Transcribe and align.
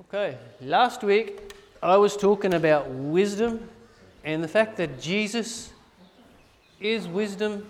Okay, 0.00 0.38
last 0.60 1.02
week 1.02 1.52
I 1.82 1.96
was 1.96 2.16
talking 2.16 2.54
about 2.54 2.88
wisdom 2.88 3.68
and 4.22 4.44
the 4.44 4.48
fact 4.48 4.76
that 4.76 5.00
Jesus 5.00 5.72
is 6.80 7.08
wisdom 7.08 7.66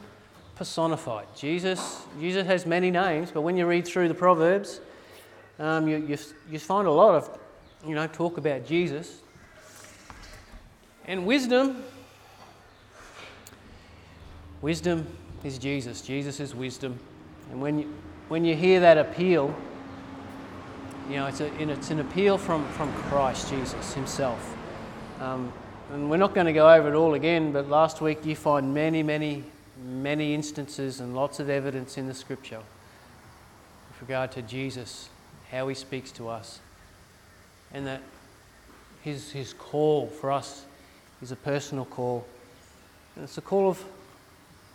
personified. 0.54 1.26
Jesus, 1.34 2.04
Jesus 2.20 2.46
has 2.46 2.66
many 2.66 2.90
names, 2.90 3.30
but 3.30 3.40
when 3.40 3.56
you 3.56 3.66
read 3.66 3.88
through 3.88 4.08
the 4.08 4.14
Proverbs, 4.14 4.80
um, 5.58 5.88
you, 5.88 5.96
you, 5.96 6.18
you 6.50 6.58
find 6.58 6.86
a 6.86 6.90
lot 6.90 7.14
of, 7.14 7.38
you 7.86 7.94
know, 7.94 8.06
talk 8.06 8.36
about 8.36 8.66
Jesus. 8.66 9.22
And 11.06 11.24
wisdom, 11.24 11.82
wisdom 14.60 15.06
is 15.44 15.56
Jesus. 15.56 16.02
Jesus 16.02 16.40
is 16.40 16.54
wisdom. 16.54 16.98
And 17.50 17.62
when 17.62 17.78
you, 17.78 17.94
when 18.28 18.44
you 18.44 18.54
hear 18.54 18.80
that 18.80 18.98
appeal, 18.98 19.54
you 21.08 21.16
know, 21.16 21.26
it's, 21.26 21.40
a, 21.40 21.46
it's 21.62 21.90
an 21.90 22.00
appeal 22.00 22.36
from, 22.36 22.68
from 22.72 22.92
Christ 23.04 23.48
Jesus 23.48 23.94
himself. 23.94 24.54
Um, 25.20 25.50
and 25.90 26.10
we're 26.10 26.18
not 26.18 26.34
going 26.34 26.46
to 26.46 26.52
go 26.52 26.70
over 26.70 26.92
it 26.92 26.94
all 26.94 27.14
again, 27.14 27.50
but 27.50 27.68
last 27.68 28.02
week 28.02 28.26
you 28.26 28.36
find 28.36 28.74
many, 28.74 29.02
many, 29.02 29.42
many 29.82 30.34
instances 30.34 31.00
and 31.00 31.16
lots 31.16 31.40
of 31.40 31.48
evidence 31.48 31.96
in 31.96 32.06
the 32.06 32.12
scripture 32.12 32.58
with 33.88 34.02
regard 34.02 34.30
to 34.32 34.42
Jesus, 34.42 35.08
how 35.50 35.66
he 35.68 35.74
speaks 35.74 36.12
to 36.12 36.28
us, 36.28 36.60
and 37.72 37.86
that 37.86 38.02
his, 39.02 39.32
his 39.32 39.54
call 39.54 40.08
for 40.08 40.30
us 40.30 40.66
is 41.22 41.32
a 41.32 41.36
personal 41.36 41.86
call. 41.86 42.26
And 43.14 43.24
it's 43.24 43.38
a 43.38 43.42
call 43.42 43.70
of, 43.70 43.82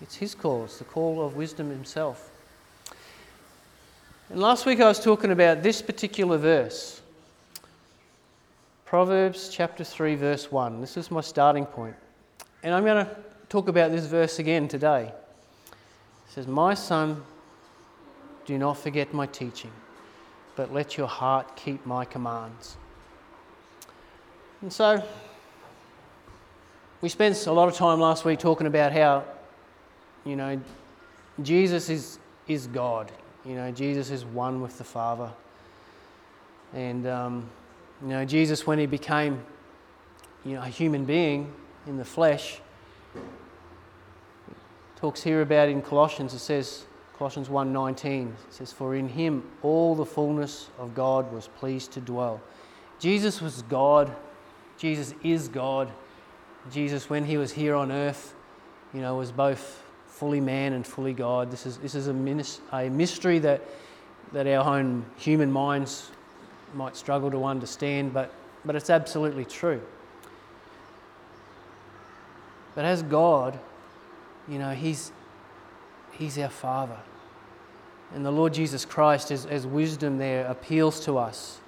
it's 0.02 0.16
his 0.16 0.34
call, 0.34 0.64
it's 0.64 0.80
the 0.80 0.84
call 0.84 1.24
of 1.24 1.36
wisdom 1.36 1.70
himself. 1.70 2.32
And 4.30 4.40
last 4.40 4.66
week 4.66 4.80
I 4.80 4.88
was 4.88 5.00
talking 5.00 5.32
about 5.32 5.64
this 5.64 5.82
particular 5.82 6.38
verse 6.38 7.02
Proverbs 8.86 9.50
chapter 9.50 9.84
3, 9.84 10.14
verse 10.14 10.52
1. 10.52 10.80
This 10.80 10.98
is 10.98 11.10
my 11.10 11.22
starting 11.22 11.66
point. 11.66 11.96
And 12.62 12.76
I'm 12.76 12.86
going 12.86 13.04
to 13.04 13.16
talk 13.50 13.68
about 13.68 13.92
this 13.92 14.06
verse 14.06 14.38
again 14.38 14.68
today. 14.68 15.12
It 15.72 16.32
says, 16.32 16.46
My 16.46 16.76
son, 16.76 17.24
do 18.46 18.56
not 18.60 18.78
forget 18.78 19.12
my 19.12 19.26
teaching, 19.26 19.72
but 20.56 20.72
let 20.72 20.96
your 20.96 21.08
heart 21.08 21.56
keep 21.56 21.84
my 21.88 22.06
commands. 22.06 22.78
And 24.62 24.72
so, 24.72 25.04
we 27.02 27.10
spent 27.10 27.48
a 27.48 27.52
lot 27.52 27.68
of 27.68 27.74
time 27.74 28.00
last 28.00 28.26
week 28.26 28.38
talking 28.38 28.68
about 28.68 28.92
how, 28.92 29.24
you 30.24 30.36
know, 30.36 30.62
Jesus 31.42 31.90
is, 31.90 32.20
is 32.48 32.68
God. 32.68 33.12
You 33.46 33.56
know, 33.56 33.72
Jesus 33.72 34.10
is 34.10 34.24
one 34.24 34.62
with 34.62 34.78
the 34.78 34.84
Father. 34.84 35.30
And, 36.74 37.06
um, 37.06 37.50
you 38.02 38.08
know, 38.08 38.26
Jesus, 38.26 38.66
when 38.66 38.80
he 38.80 38.86
became 38.86 39.44
you 40.46 40.56
know, 40.56 40.62
a 40.62 40.68
human 40.68 41.06
being 41.06 41.52
in 41.86 41.98
the 41.98 42.06
flesh, 42.06 42.60
talks 44.96 45.22
here 45.22 45.42
about 45.42 45.68
in 45.68 45.82
Colossians, 45.82 46.34
it 46.34 46.40
says, 46.40 46.86
Colossians 47.18 47.50
1.19, 47.50 48.32
it 48.32 48.36
says, 48.50 48.72
For 48.72 48.96
in 48.96 49.10
him 49.10 49.44
all 49.62 49.94
the 49.94 50.06
fullness 50.06 50.70
of 50.80 50.96
God 50.96 51.32
was 51.32 51.48
pleased 51.48 51.92
to 51.94 52.00
dwell. 52.00 52.42
Jesus 53.00 53.42
was 53.42 53.62
God. 53.64 54.16
Jesus 54.78 55.14
is 55.24 55.50
God. 55.50 55.92
Jesus, 56.72 57.10
when 57.10 57.26
he 57.26 57.38
was 57.38 57.52
here 57.52 57.76
on 57.76 57.92
earth, 57.92 58.34
you 58.94 59.02
know, 59.02 59.16
was 59.16 59.32
both 59.32 59.83
fully 60.14 60.40
man 60.40 60.74
and 60.74 60.86
fully 60.86 61.12
God. 61.12 61.50
This 61.50 61.66
is, 61.66 61.78
this 61.80 61.96
is 61.96 62.08
a, 62.08 62.14
minis- 62.14 62.60
a 62.72 62.88
mystery 62.88 63.40
that, 63.40 63.62
that 64.32 64.46
our 64.46 64.78
own 64.78 65.04
human 65.18 65.52
minds 65.52 66.12
might 66.76 66.96
struggle 66.96 67.32
to 67.32 67.44
understand, 67.46 68.14
but, 68.14 68.32
but 68.64 68.76
it's 68.76 68.92
absolutely 68.92 69.44
true. 69.44 69.82
But 72.76 72.86
as 72.86 73.02
God, 73.02 73.60
you 74.48 74.60
know, 74.60 74.72
He's, 74.72 75.12
he's 76.12 76.38
our 76.38 76.50
Father. 76.50 77.00
And 78.14 78.24
the 78.24 78.32
Lord 78.32 78.54
Jesus 78.54 78.86
Christ, 78.86 79.32
as, 79.32 79.48
as 79.48 79.66
wisdom 79.66 80.20
there, 80.20 80.46
appeals 80.46 81.00
to 81.06 81.18
us. 81.18 81.60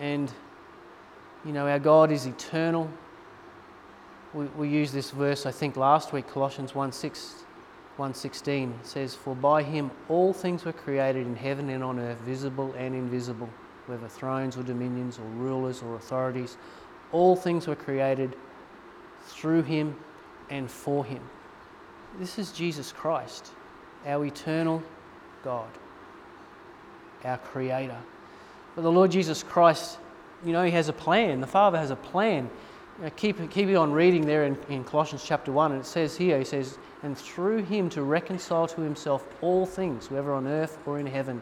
And, 0.00 0.32
you 1.44 1.52
know, 1.52 1.68
our 1.68 1.78
God 1.78 2.10
is 2.10 2.26
eternal. 2.26 2.90
We, 4.34 4.44
we 4.46 4.68
used 4.68 4.94
this 4.94 5.10
verse, 5.10 5.46
I 5.46 5.50
think, 5.50 5.76
last 5.76 6.12
week, 6.12 6.28
Colossians 6.28 6.74
1 6.74 6.92
6, 6.92 7.44
116. 7.96 8.74
Says, 8.82 9.14
For 9.14 9.34
by 9.34 9.62
him 9.62 9.90
all 10.08 10.32
things 10.32 10.64
were 10.64 10.72
created 10.72 11.26
in 11.26 11.36
heaven 11.36 11.68
and 11.70 11.82
on 11.82 11.98
earth, 11.98 12.18
visible 12.18 12.72
and 12.78 12.94
invisible 12.94 13.48
whether 13.86 14.08
thrones 14.08 14.56
or 14.56 14.62
dominions 14.62 15.18
or 15.18 15.24
rulers 15.36 15.82
or 15.82 15.96
authorities. 15.96 16.56
All 17.12 17.34
things 17.34 17.66
were 17.66 17.74
created 17.74 18.36
through 19.26 19.62
him 19.62 19.96
and 20.48 20.70
for 20.70 21.04
him. 21.04 21.22
This 22.18 22.38
is 22.38 22.52
Jesus 22.52 22.92
Christ, 22.92 23.52
our 24.06 24.24
eternal 24.24 24.82
God, 25.44 25.68
our 27.24 27.38
Creator. 27.38 27.98
But 28.74 28.82
the 28.82 28.92
Lord 28.92 29.10
Jesus 29.10 29.42
Christ, 29.42 29.98
you 30.44 30.52
know, 30.52 30.64
He 30.64 30.72
has 30.72 30.88
a 30.88 30.92
plan. 30.92 31.40
The 31.40 31.46
Father 31.46 31.78
has 31.78 31.90
a 31.90 31.96
plan. 31.96 32.50
Know, 33.00 33.10
keep, 33.16 33.50
keep 33.50 33.76
on 33.76 33.92
reading 33.92 34.26
there 34.26 34.44
in, 34.44 34.58
in 34.68 34.84
Colossians 34.84 35.24
chapter 35.24 35.52
1, 35.52 35.72
and 35.72 35.80
it 35.80 35.86
says 35.86 36.16
here, 36.16 36.38
He 36.38 36.44
says, 36.44 36.78
And 37.02 37.16
through 37.16 37.64
Him 37.64 37.88
to 37.90 38.02
reconcile 38.02 38.66
to 38.68 38.80
Himself 38.80 39.26
all 39.40 39.64
things, 39.64 40.10
whether 40.10 40.32
on 40.32 40.46
earth 40.46 40.78
or 40.86 40.98
in 40.98 41.06
heaven, 41.06 41.40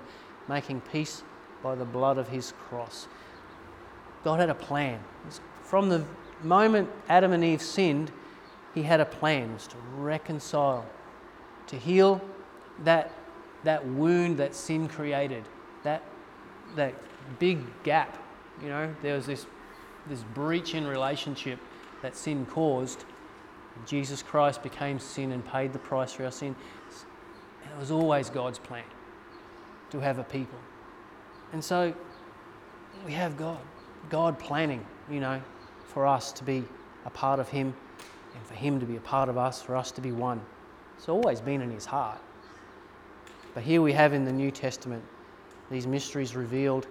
making 0.49 0.81
peace 0.93 1.23
by 1.63 1.75
the 1.75 1.85
blood 1.85 2.19
of 2.19 2.29
his 2.29 2.53
cross. 2.69 3.09
God 4.25 4.41
had 4.41 4.51
a 4.51 4.55
plan. 4.55 5.01
From 5.63 5.89
the 5.89 6.05
moment 6.43 6.89
Adam 7.09 7.33
and 7.33 7.45
Eve 7.45 7.63
sinned, 7.63 8.11
he 8.75 8.83
had 8.83 9.01
a 9.01 9.05
plan 9.05 9.53
was 9.55 9.67
to 9.69 9.77
reconcile, 9.97 10.87
to 11.67 11.77
heal 11.77 12.21
that, 12.85 13.13
that 13.65 13.85
wound 13.87 14.37
that 14.39 14.55
sin 14.55 14.89
created, 14.89 15.45
that, 15.83 16.03
that 16.77 16.95
big 17.39 17.61
gap. 17.83 18.23
You 18.63 18.69
know, 18.69 18.95
there 19.03 19.15
was 19.15 19.27
this, 19.27 19.47
this 20.09 20.23
breach 20.35 20.75
in 20.75 20.87
relationship 20.87 21.59
that 22.03 22.17
sin 22.17 22.47
caused. 22.47 23.05
Jesus 23.87 24.23
Christ 24.23 24.63
became 24.63 24.99
sin 24.99 25.33
and 25.33 25.47
paid 25.47 25.73
the 25.73 25.79
price 25.79 26.13
for 26.13 26.25
our 26.25 26.33
sin. 26.33 26.55
it 27.63 27.79
was 27.79 27.91
always 27.91 28.31
God's 28.31 28.59
plan 28.59 28.85
to 29.91 30.01
have 30.01 30.19
a 30.19 30.25
people. 30.25 30.59
And 31.53 31.63
so 31.63 31.95
we 33.07 33.13
have 33.13 33.37
God, 33.37 33.59
God 34.11 34.39
planning, 34.39 34.85
you 35.11 35.21
know, 35.21 35.41
for 35.87 36.07
us 36.07 36.33
to 36.33 36.45
be 36.45 36.65
a 37.05 37.11
part 37.11 37.41
of 37.41 37.49
Him 37.49 37.75
and 38.35 38.47
for 38.47 38.55
Him 38.55 38.81
to 38.81 38.87
be 38.87 38.97
a 38.97 39.01
part 39.01 39.29
of 39.29 39.39
us, 39.39 39.63
for 39.63 39.77
us 39.77 39.91
to 39.93 40.01
be 40.01 40.13
one. 40.13 40.41
It's 40.97 41.09
always 41.09 41.41
been 41.41 41.63
in 41.63 41.71
His 41.71 41.87
heart. 41.87 42.21
But 43.55 43.63
here 43.63 43.81
we 43.81 43.93
have 43.93 44.13
in 44.13 44.25
the 44.25 44.33
New 44.33 44.51
Testament 44.51 45.03
these 45.71 45.87
mysteries 45.87 46.35
revealed, 46.37 46.87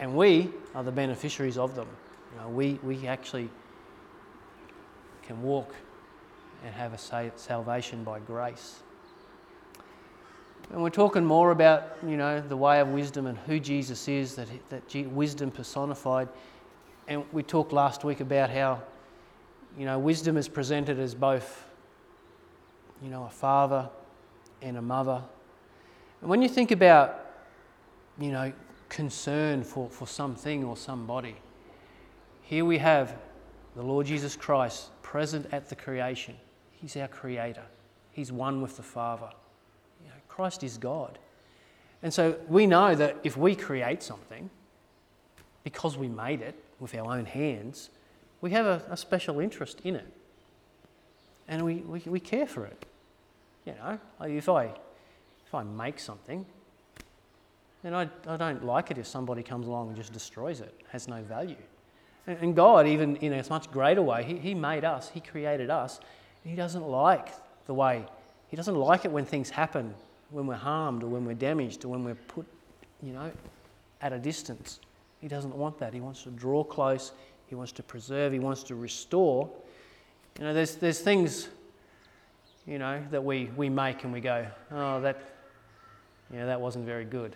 and 0.00 0.14
we 0.14 0.50
are 0.74 0.82
the 0.82 0.92
beneficiaries 0.92 1.58
of 1.58 1.74
them. 1.74 1.88
You 2.32 2.40
know, 2.40 2.48
we, 2.48 2.78
we 2.82 3.06
actually 3.06 3.48
can 5.22 5.42
walk 5.42 5.74
and 6.64 6.74
have 6.74 6.92
a 6.92 7.32
salvation 7.36 8.04
by 8.04 8.18
grace. 8.20 8.80
And 10.70 10.82
we're 10.82 10.90
talking 10.90 11.24
more 11.24 11.50
about, 11.50 11.96
you 12.06 12.16
know, 12.16 12.40
the 12.40 12.56
way 12.56 12.80
of 12.80 12.88
wisdom 12.88 13.26
and 13.26 13.38
who 13.38 13.58
Jesus 13.58 14.06
is, 14.08 14.34
that, 14.34 14.48
that 14.68 14.94
wisdom 15.12 15.50
personified. 15.50 16.28
And 17.06 17.24
we 17.32 17.42
talked 17.42 17.72
last 17.72 18.04
week 18.04 18.20
about 18.20 18.50
how, 18.50 18.82
you 19.78 19.86
know, 19.86 19.98
wisdom 19.98 20.36
is 20.36 20.46
presented 20.46 20.98
as 20.98 21.14
both, 21.14 21.64
you 23.02 23.08
know, 23.08 23.24
a 23.24 23.30
father 23.30 23.88
and 24.60 24.76
a 24.76 24.82
mother. 24.82 25.22
And 26.20 26.28
when 26.28 26.42
you 26.42 26.48
think 26.48 26.70
about, 26.70 27.24
you 28.18 28.32
know, 28.32 28.52
concern 28.90 29.64
for, 29.64 29.88
for 29.88 30.06
something 30.06 30.64
or 30.64 30.76
somebody, 30.76 31.36
here 32.48 32.64
we 32.64 32.78
have 32.78 33.14
the 33.76 33.82
Lord 33.82 34.06
Jesus 34.06 34.34
Christ 34.34 34.88
present 35.02 35.46
at 35.52 35.68
the 35.68 35.76
creation. 35.76 36.34
He's 36.70 36.96
our 36.96 37.06
creator, 37.06 37.64
He's 38.10 38.32
one 38.32 38.62
with 38.62 38.78
the 38.78 38.82
Father. 38.82 39.28
Christ 40.28 40.62
is 40.62 40.78
God. 40.78 41.18
And 42.02 42.14
so 42.14 42.38
we 42.48 42.66
know 42.66 42.94
that 42.94 43.16
if 43.22 43.36
we 43.36 43.54
create 43.54 44.02
something, 44.02 44.48
because 45.62 45.98
we 45.98 46.08
made 46.08 46.40
it 46.40 46.54
with 46.78 46.94
our 46.94 47.12
own 47.12 47.26
hands, 47.26 47.90
we 48.40 48.52
have 48.52 48.64
a, 48.64 48.82
a 48.88 48.96
special 48.96 49.40
interest 49.40 49.80
in 49.84 49.96
it. 49.96 50.06
And 51.48 51.64
we, 51.64 51.76
we, 51.78 52.00
we 52.06 52.20
care 52.20 52.46
for 52.46 52.64
it. 52.64 52.86
You 53.66 53.74
know, 53.74 53.98
if 54.22 54.48
I, 54.48 54.66
if 55.44 55.54
I 55.54 55.64
make 55.64 55.98
something, 55.98 56.46
then 57.82 57.94
I, 57.94 58.08
I 58.26 58.36
don't 58.36 58.64
like 58.64 58.90
it 58.90 58.96
if 58.96 59.06
somebody 59.06 59.42
comes 59.42 59.66
along 59.66 59.88
and 59.88 59.96
just 59.96 60.12
destroys 60.12 60.60
it 60.60 60.72
has 60.92 61.08
no 61.08 61.20
value. 61.22 61.56
And, 62.28 62.54
God, 62.54 62.86
even 62.86 63.16
in 63.16 63.32
a 63.32 63.42
much 63.48 63.70
greater 63.70 64.02
way, 64.02 64.22
he, 64.22 64.36
he 64.36 64.54
made 64.54 64.84
us, 64.84 65.08
He 65.08 65.20
created 65.20 65.70
us, 65.70 65.98
He 66.44 66.54
doesn't 66.54 66.86
like 66.86 67.28
the 67.66 67.72
way, 67.72 68.04
He 68.48 68.56
doesn't 68.56 68.76
like 68.76 69.06
it 69.06 69.10
when 69.10 69.24
things 69.24 69.48
happen 69.48 69.94
when 70.30 70.46
we're 70.46 70.54
harmed 70.54 71.02
or 71.02 71.06
when 71.06 71.24
we're 71.24 71.34
damaged 71.34 71.86
or 71.86 71.88
when 71.88 72.04
we're 72.04 72.14
put, 72.14 72.46
you 73.02 73.14
know, 73.14 73.32
at 74.02 74.12
a 74.12 74.18
distance. 74.18 74.80
He 75.20 75.28
doesn't 75.28 75.54
want 75.54 75.78
that. 75.78 75.94
He 75.94 76.00
wants 76.00 76.22
to 76.24 76.30
draw 76.30 76.62
close, 76.62 77.12
He 77.46 77.54
wants 77.54 77.72
to 77.72 77.82
preserve, 77.82 78.32
He 78.32 78.38
wants 78.38 78.62
to 78.64 78.74
restore. 78.74 79.48
You 80.38 80.44
know, 80.44 80.54
there's, 80.54 80.76
there's 80.76 81.00
things, 81.00 81.48
you 82.66 82.78
know, 82.78 83.02
that 83.10 83.24
we, 83.24 83.46
we 83.56 83.70
make 83.70 84.04
and 84.04 84.12
we 84.12 84.20
go, 84.20 84.46
oh, 84.70 85.00
that, 85.00 85.18
you 86.30 86.38
know, 86.38 86.46
that 86.46 86.60
wasn't 86.60 86.84
very 86.84 87.06
good. 87.06 87.34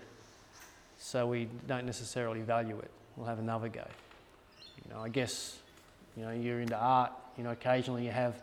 So 0.99 1.27
we 1.27 1.49
don't 1.67 1.87
necessarily 1.87 2.43
value 2.43 2.79
it. 2.79 2.91
We'll 3.17 3.27
have 3.27 3.39
another 3.39 3.69
go. 3.69 3.87
Know, 4.93 5.01
I 5.01 5.09
guess, 5.09 5.59
you 6.17 6.25
know, 6.25 6.33
you're 6.33 6.61
into 6.61 6.77
art, 6.77 7.13
you 7.39 7.45
know, 7.45 7.51
occasionally 7.51 8.05
you 8.05 8.11
have 8.11 8.43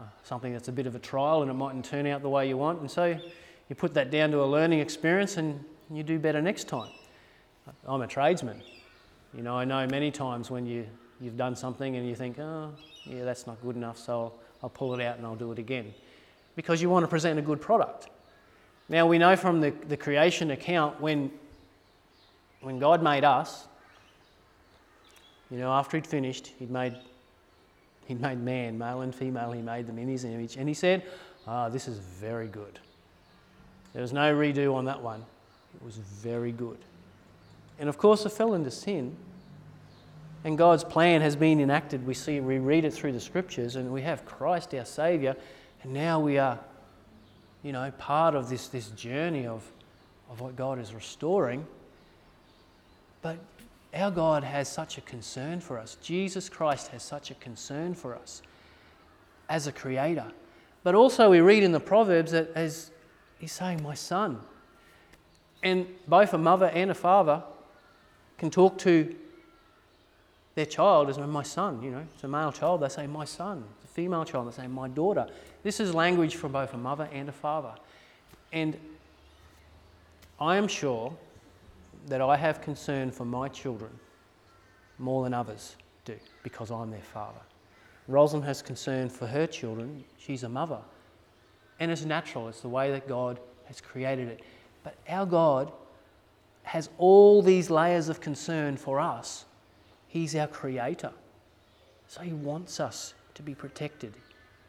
uh, 0.00 0.02
something 0.24 0.52
that's 0.52 0.66
a 0.66 0.72
bit 0.72 0.86
of 0.86 0.96
a 0.96 0.98
trial 0.98 1.42
and 1.42 1.50
it 1.50 1.54
mightn't 1.54 1.84
turn 1.84 2.06
out 2.08 2.22
the 2.22 2.28
way 2.28 2.48
you 2.48 2.56
want. 2.56 2.80
And 2.80 2.90
so 2.90 3.16
you 3.68 3.76
put 3.76 3.94
that 3.94 4.10
down 4.10 4.32
to 4.32 4.42
a 4.42 4.46
learning 4.46 4.80
experience 4.80 5.36
and 5.36 5.64
you 5.92 6.02
do 6.02 6.18
better 6.18 6.42
next 6.42 6.66
time. 6.66 6.90
I'm 7.86 8.02
a 8.02 8.06
tradesman. 8.06 8.62
You 9.32 9.42
know, 9.42 9.56
I 9.56 9.64
know 9.64 9.86
many 9.86 10.10
times 10.10 10.50
when 10.50 10.66
you, 10.66 10.86
you've 11.20 11.36
done 11.36 11.54
something 11.54 11.96
and 11.96 12.06
you 12.06 12.16
think, 12.16 12.38
oh, 12.40 12.72
yeah, 13.04 13.24
that's 13.24 13.46
not 13.46 13.62
good 13.62 13.76
enough, 13.76 13.98
so 13.98 14.12
I'll, 14.12 14.34
I'll 14.64 14.70
pull 14.70 14.92
it 14.98 15.04
out 15.04 15.18
and 15.18 15.26
I'll 15.26 15.36
do 15.36 15.52
it 15.52 15.60
again. 15.60 15.94
Because 16.56 16.82
you 16.82 16.90
want 16.90 17.04
to 17.04 17.08
present 17.08 17.38
a 17.38 17.42
good 17.42 17.60
product. 17.60 18.08
Now, 18.88 19.06
we 19.06 19.18
know 19.18 19.36
from 19.36 19.60
the, 19.60 19.70
the 19.88 19.96
creation 19.96 20.50
account 20.50 21.00
when, 21.00 21.30
when 22.60 22.80
God 22.80 23.02
made 23.02 23.24
us, 23.24 23.66
you 25.50 25.58
know, 25.58 25.72
after 25.72 25.96
He'd 25.96 26.06
finished, 26.06 26.52
He'd 26.58 26.70
made, 26.70 26.96
he'd 28.06 28.20
made 28.20 28.38
man, 28.38 28.78
male 28.78 29.02
and 29.02 29.14
female, 29.14 29.52
He 29.52 29.62
made 29.62 29.86
them 29.86 29.98
in 29.98 30.08
His 30.08 30.24
image. 30.24 30.56
And 30.56 30.68
He 30.68 30.74
said, 30.74 31.04
Ah, 31.46 31.68
this 31.68 31.88
is 31.88 31.98
very 31.98 32.48
good. 32.48 32.78
There 33.92 34.02
was 34.02 34.12
no 34.12 34.34
redo 34.34 34.74
on 34.74 34.86
that 34.86 35.00
one. 35.00 35.24
It 35.74 35.84
was 35.84 35.96
very 35.96 36.52
good. 36.52 36.78
And 37.78 37.88
of 37.88 37.98
course, 37.98 38.24
it 38.24 38.30
fell 38.30 38.54
into 38.54 38.70
sin. 38.70 39.14
And 40.44 40.58
God's 40.58 40.84
plan 40.84 41.22
has 41.22 41.36
been 41.36 41.60
enacted. 41.60 42.06
We 42.06 42.14
see, 42.14 42.40
we 42.40 42.58
read 42.58 42.84
it 42.84 42.92
through 42.92 43.12
the 43.12 43.20
scriptures, 43.20 43.76
and 43.76 43.90
we 43.90 44.02
have 44.02 44.26
Christ, 44.26 44.74
our 44.74 44.84
Saviour, 44.84 45.36
and 45.82 45.92
now 45.92 46.20
we 46.20 46.38
are, 46.38 46.58
you 47.62 47.72
know, 47.72 47.90
part 47.98 48.34
of 48.34 48.48
this, 48.48 48.68
this 48.68 48.88
journey 48.90 49.46
of, 49.46 49.64
of 50.30 50.40
what 50.40 50.54
God 50.54 50.78
is 50.78 50.92
restoring. 50.92 51.66
But 53.22 53.38
our 53.94 54.10
God 54.10 54.44
has 54.44 54.68
such 54.68 54.98
a 54.98 55.00
concern 55.02 55.60
for 55.60 55.78
us. 55.78 55.96
Jesus 56.02 56.48
Christ 56.48 56.88
has 56.88 57.02
such 57.02 57.30
a 57.30 57.34
concern 57.34 57.94
for 57.94 58.14
us 58.14 58.42
as 59.48 59.66
a 59.66 59.72
creator. 59.72 60.26
But 60.82 60.94
also, 60.94 61.30
we 61.30 61.40
read 61.40 61.62
in 61.62 61.72
the 61.72 61.80
Proverbs 61.80 62.32
that 62.32 62.50
as 62.54 62.90
he's 63.38 63.52
saying, 63.52 63.82
My 63.82 63.94
son. 63.94 64.40
And 65.62 65.86
both 66.06 66.34
a 66.34 66.38
mother 66.38 66.66
and 66.66 66.90
a 66.90 66.94
father 66.94 67.42
can 68.36 68.50
talk 68.50 68.76
to 68.78 69.14
their 70.54 70.66
child 70.66 71.08
as 71.08 71.18
my 71.18 71.42
son, 71.42 71.82
you 71.82 71.90
know. 71.90 72.04
It's 72.14 72.24
a 72.24 72.28
male 72.28 72.52
child, 72.52 72.80
they 72.80 72.88
say 72.88 73.06
my 73.06 73.24
son. 73.24 73.64
It's 73.76 73.90
a 73.90 73.94
female 73.94 74.24
child, 74.24 74.52
they 74.52 74.62
say 74.62 74.66
my 74.66 74.88
daughter. 74.88 75.26
This 75.62 75.80
is 75.80 75.94
language 75.94 76.36
from 76.36 76.52
both 76.52 76.74
a 76.74 76.76
mother 76.76 77.08
and 77.12 77.28
a 77.28 77.32
father. 77.32 77.72
And 78.52 78.76
I 80.38 80.56
am 80.56 80.68
sure 80.68 81.16
that 82.06 82.20
I 82.20 82.36
have 82.36 82.60
concern 82.60 83.10
for 83.10 83.24
my 83.24 83.48
children 83.48 83.90
more 84.98 85.24
than 85.24 85.34
others 85.34 85.76
do 86.04 86.16
because 86.42 86.70
I'm 86.70 86.90
their 86.90 87.00
father. 87.00 87.40
Rosalind 88.06 88.44
has 88.44 88.62
concern 88.62 89.08
for 89.08 89.26
her 89.26 89.46
children. 89.46 90.04
She's 90.18 90.42
a 90.42 90.48
mother. 90.48 90.80
And 91.80 91.90
it's 91.90 92.04
natural, 92.04 92.48
it's 92.48 92.60
the 92.60 92.68
way 92.68 92.90
that 92.92 93.08
God 93.08 93.40
has 93.64 93.80
created 93.80 94.28
it. 94.28 94.42
But 94.82 94.94
our 95.08 95.26
God 95.26 95.72
has 96.62 96.88
all 96.98 97.42
these 97.42 97.70
layers 97.70 98.08
of 98.08 98.20
concern 98.20 98.76
for 98.76 99.00
us. 99.00 99.44
He's 100.06 100.36
our 100.36 100.46
creator. 100.46 101.12
So 102.06 102.20
he 102.20 102.32
wants 102.32 102.80
us 102.80 103.14
to 103.34 103.42
be 103.42 103.54
protected. 103.54 104.14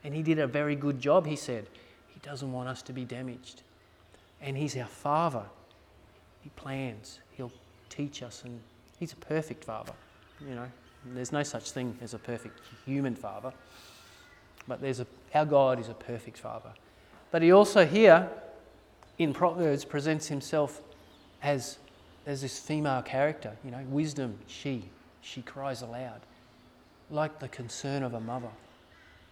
And 0.03 0.13
he 0.13 0.23
did 0.23 0.39
a 0.39 0.47
very 0.47 0.75
good 0.75 0.99
job, 0.99 1.25
he 1.25 1.35
said. 1.35 1.67
He 2.07 2.19
doesn't 2.21 2.51
want 2.51 2.69
us 2.69 2.81
to 2.83 2.93
be 2.93 3.05
damaged. 3.05 3.61
And 4.41 4.57
he's 4.57 4.75
our 4.77 4.87
father. 4.87 5.43
He 6.45 6.51
plans, 6.55 7.21
he'll 7.31 7.51
teach 7.89 8.21
us, 8.21 8.43
and 8.45 8.59
he's 8.99 9.13
a 9.13 9.15
perfect 9.15 9.63
father. 9.63 9.93
You 10.47 10.53
know, 10.53 10.67
there's 11.07 11.31
no 11.31 11.41
such 11.41 11.71
thing 11.71 11.97
as 12.03 12.13
a 12.13 12.19
perfect 12.19 12.59
human 12.85 13.15
father, 13.15 13.51
but 14.67 14.79
there's 14.79 14.99
a, 14.99 15.07
our 15.33 15.45
God 15.45 15.79
is 15.79 15.89
a 15.89 15.95
perfect 15.95 16.37
father. 16.37 16.69
But 17.31 17.41
he 17.41 17.51
also 17.51 17.83
here 17.83 18.29
in 19.17 19.33
Proverbs 19.33 19.85
presents 19.85 20.27
himself 20.27 20.83
as 21.41 21.79
there's 22.25 22.41
this 22.41 22.59
female 22.59 23.01
character, 23.01 23.57
you 23.65 23.71
know, 23.71 23.83
wisdom, 23.89 24.37
she, 24.45 24.83
she 25.21 25.41
cries 25.41 25.81
aloud, 25.81 26.21
like 27.09 27.39
the 27.39 27.47
concern 27.47 28.03
of 28.03 28.13
a 28.13 28.19
mother. 28.19 28.51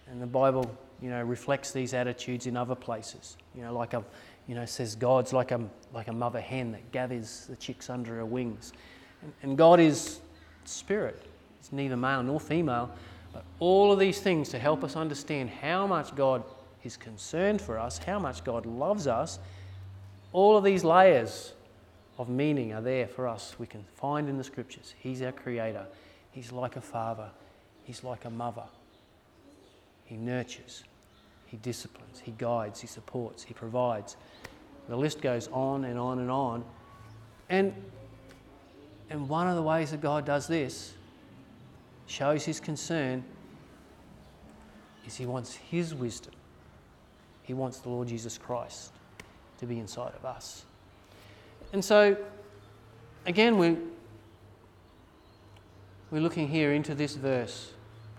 And 0.09 0.19
the 0.19 0.27
Bible, 0.27 0.75
you 0.99 1.11
know, 1.11 1.21
reflects 1.21 1.71
these 1.71 1.93
attitudes 1.93 2.47
in 2.47 2.57
other 2.57 2.73
places. 2.73 3.37
You 3.55 3.61
know, 3.61 3.73
like 3.73 3.93
a, 3.93 4.03
you 4.47 4.55
know, 4.55 4.65
says 4.65 4.95
God's 4.95 5.33
like 5.33 5.51
a, 5.51 5.61
like 5.93 6.07
a 6.07 6.13
mother 6.13 6.41
hen 6.41 6.71
that 6.73 6.91
gathers 6.91 7.45
the 7.49 7.55
chicks 7.55 7.89
under 7.89 8.15
her 8.15 8.25
wings. 8.25 8.73
And, 9.21 9.33
and 9.41 9.57
God 9.57 9.79
is 9.79 10.19
spirit. 10.65 11.25
It's 11.59 11.71
neither 11.71 11.97
male 11.97 12.23
nor 12.23 12.39
female. 12.39 12.91
But 13.31 13.45
all 13.59 13.91
of 13.91 13.99
these 13.99 14.19
things 14.19 14.49
to 14.49 14.59
help 14.59 14.83
us 14.83 14.95
understand 14.95 15.49
how 15.49 15.87
much 15.87 16.15
God 16.15 16.43
is 16.83 16.97
concerned 16.97 17.61
for 17.61 17.79
us, 17.79 17.97
how 17.97 18.19
much 18.19 18.43
God 18.43 18.65
loves 18.65 19.07
us, 19.07 19.39
all 20.33 20.57
of 20.57 20.63
these 20.63 20.83
layers 20.83 21.53
of 22.17 22.29
meaning 22.29 22.73
are 22.73 22.81
there 22.81 23.07
for 23.07 23.27
us. 23.27 23.55
We 23.57 23.67
can 23.67 23.83
find 23.95 24.29
in 24.29 24.37
the 24.37 24.43
scriptures. 24.43 24.93
He's 24.99 25.21
our 25.21 25.31
creator. 25.31 25.85
He's 26.31 26.51
like 26.51 26.75
a 26.75 26.81
father. 26.81 27.29
He's 27.83 28.03
like 28.03 28.25
a 28.25 28.29
mother. 28.29 28.65
He 30.05 30.15
nurtures. 30.15 30.83
He 31.53 31.57
disciplines. 31.57 32.19
He 32.19 32.31
guides. 32.31 32.81
He 32.81 32.87
supports. 32.87 33.43
He 33.43 33.53
provides. 33.53 34.17
The 34.89 34.95
list 34.95 35.21
goes 35.21 35.49
on 35.49 35.85
and 35.85 35.99
on 35.99 36.17
and 36.17 36.31
on. 36.31 36.65
And, 37.47 37.75
and 39.11 39.29
one 39.29 39.47
of 39.47 39.55
the 39.55 39.61
ways 39.61 39.91
that 39.91 40.01
God 40.01 40.25
does 40.25 40.47
this, 40.47 40.95
shows 42.07 42.43
his 42.43 42.59
concern, 42.59 43.23
is 45.05 45.15
he 45.15 45.27
wants 45.27 45.53
his 45.53 45.93
wisdom. 45.93 46.33
He 47.43 47.53
wants 47.53 47.77
the 47.77 47.89
Lord 47.89 48.07
Jesus 48.07 48.39
Christ 48.39 48.91
to 49.59 49.67
be 49.67 49.77
inside 49.77 50.13
of 50.15 50.25
us. 50.25 50.65
And 51.71 51.85
so, 51.85 52.17
again, 53.27 53.59
we, 53.59 53.77
we're 56.09 56.19
looking 56.19 56.47
here 56.47 56.73
into 56.73 56.95
this 56.95 57.13
verse, 57.13 57.73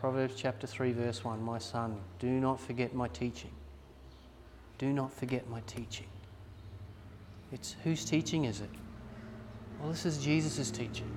Proverbs 0.05 0.35
chapter 0.37 0.67
3, 0.67 0.93
verse 0.93 1.25
1. 1.25 1.43
My 1.43 1.57
son, 1.57 1.99
do 2.19 2.29
not 2.29 2.61
forget 2.61 2.95
my 2.95 3.09
teaching. 3.09 3.53
Do 4.77 4.93
not 4.93 5.11
forget 5.11 5.49
my 5.49 5.61
teaching. 5.61 6.09
It's 7.51 7.75
whose 7.85 8.05
teaching 8.05 8.45
is 8.45 8.61
it? 8.61 8.69
Well, 9.81 9.89
this 9.89 10.05
is 10.05 10.23
Jesus' 10.23 10.71
teaching. 10.71 11.11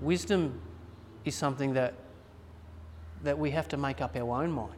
Wisdom 0.00 0.62
is 1.26 1.34
something 1.34 1.74
that, 1.74 1.92
that 3.22 3.38
we 3.38 3.50
have 3.50 3.68
to 3.68 3.76
make 3.76 4.00
up 4.00 4.16
our 4.16 4.42
own 4.42 4.50
mind. 4.50 4.72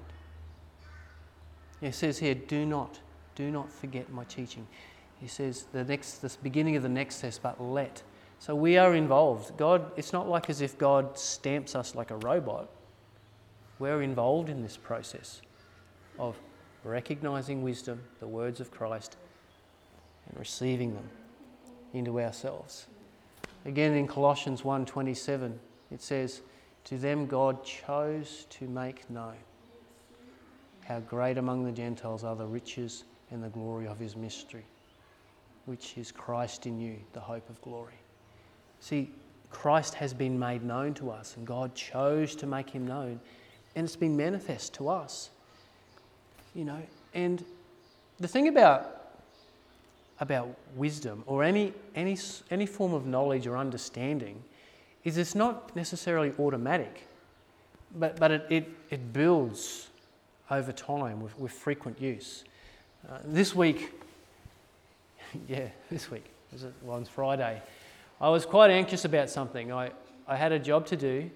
It 1.81 1.95
says 1.95 2.19
here, 2.19 2.35
do 2.35 2.67
not, 2.67 2.99
do 3.37 3.53
not 3.53 3.71
forget 3.71 4.11
my 4.11 4.25
teaching 4.25 4.67
he 5.21 5.29
says 5.29 5.67
the 5.73 5.85
next, 5.85 6.23
the 6.23 6.35
beginning 6.43 6.77
of 6.77 6.83
the 6.83 6.89
next 6.89 7.17
says, 7.17 7.39
but 7.39 7.61
let. 7.61 8.03
So 8.41 8.55
we 8.55 8.79
are 8.79 8.95
involved. 8.95 9.55
God, 9.59 9.93
it's 9.99 10.15
not 10.15 10.27
like 10.27 10.49
as 10.49 10.63
if 10.63 10.79
God 10.79 11.19
stamps 11.19 11.77
us 11.77 11.95
like 11.95 12.11
a 12.11 12.17
robot. 12.17 12.71
We're 13.79 14.01
involved 14.01 14.49
in 14.49 14.63
this 14.63 14.79
process 14.79 15.43
of 16.19 16.37
recognizing 16.83 17.63
wisdom, 17.63 18.01
the 18.19 18.27
words 18.27 18.59
of 18.59 18.71
Christ, 18.71 19.19
and 20.27 20.39
receiving 20.39 20.95
them 20.95 21.09
into 21.93 22.19
ourselves. 22.19 22.87
Again 23.67 23.93
in 23.93 24.09
Colossians 24.09 24.63
1:27 24.63 25.59
it 25.91 26.01
says 26.01 26.41
to 26.85 26.97
them 26.97 27.27
God 27.27 27.63
chose 27.63 28.47
to 28.49 28.67
make 28.67 29.09
known 29.11 29.37
how 30.87 31.01
great 31.01 31.37
among 31.37 31.65
the 31.65 31.73
Gentiles 31.73 32.25
are 32.25 32.37
the 32.37 32.47
riches 32.47 33.05
and 33.31 33.45
the 33.45 33.51
glory 33.51 33.87
of 33.87 33.99
his 33.99 34.17
mystery 34.17 34.65
which 35.67 35.99
is 35.99 36.11
Christ 36.11 36.67
in 36.67 36.81
you, 36.81 36.97
the 37.13 37.21
hope 37.21 37.49
of 37.51 37.61
glory. 37.61 38.01
See, 38.81 39.11
Christ 39.51 39.95
has 39.95 40.15
been 40.15 40.39
made 40.39 40.63
known 40.63 40.95
to 40.95 41.11
us, 41.11 41.37
and 41.37 41.47
God 41.47 41.75
chose 41.75 42.35
to 42.37 42.47
make 42.47 42.71
him 42.71 42.87
known, 42.87 43.21
and 43.77 43.85
it's 43.85 43.97
been 43.97 44.17
manifest 44.17 44.75
to 44.75 44.89
us. 44.89 45.31
You 46.55 46.65
know, 46.65 46.83
and 47.15 47.45
the 48.19 48.29
thing 48.29 48.49
about 48.49 49.01
about 50.21 50.55
wisdom 50.77 51.25
or 51.27 51.43
any, 51.43 51.73
any, 51.95 52.17
any 52.51 52.67
form 52.67 52.93
of 52.93 53.07
knowledge 53.07 53.47
or 53.47 53.57
understanding 53.57 54.43
is 55.03 55.17
it's 55.17 55.35
not 55.35 55.75
necessarily 55.75 56.33
automatic, 56.39 57.07
but, 57.97 58.21
but 58.21 58.31
it, 58.31 58.47
it, 58.51 58.69
it 58.91 59.13
builds 59.13 59.89
over 60.51 60.73
time 60.73 61.23
with, 61.23 61.39
with 61.39 61.53
frequent 61.53 62.01
use. 62.01 62.45
Uh, 63.11 63.19
this 63.25 63.55
week, 63.55 63.93
yeah, 65.49 65.69
this 65.91 66.11
week, 66.11 66.27
was 66.53 66.65
it, 66.65 66.75
well, 66.83 67.03
Friday, 67.05 67.63
I 68.21 68.29
was 68.29 68.45
quite 68.45 68.71
anxious 68.71 69.07
about 69.07 69.31
something. 69.31 69.73
I, 69.73 69.93
I 70.29 70.37
had 70.37 70.53
a 70.53 70.59
job 70.59 70.85
to 70.87 70.97
do 70.97 71.31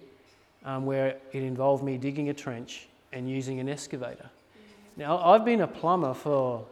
um, 0.65 0.85
where 0.85 1.17
it 1.33 1.43
involved 1.43 1.83
me 1.83 1.97
digging 1.97 2.29
a 2.29 2.35
trench 2.35 2.89
and 3.13 3.29
using 3.29 3.59
an 3.59 3.71
excavator. 3.71 4.29
Now, 4.97 5.19
I've 5.19 5.45
been 5.45 5.63
a 5.63 5.67
plumber 5.67 6.13
for, 6.13 6.67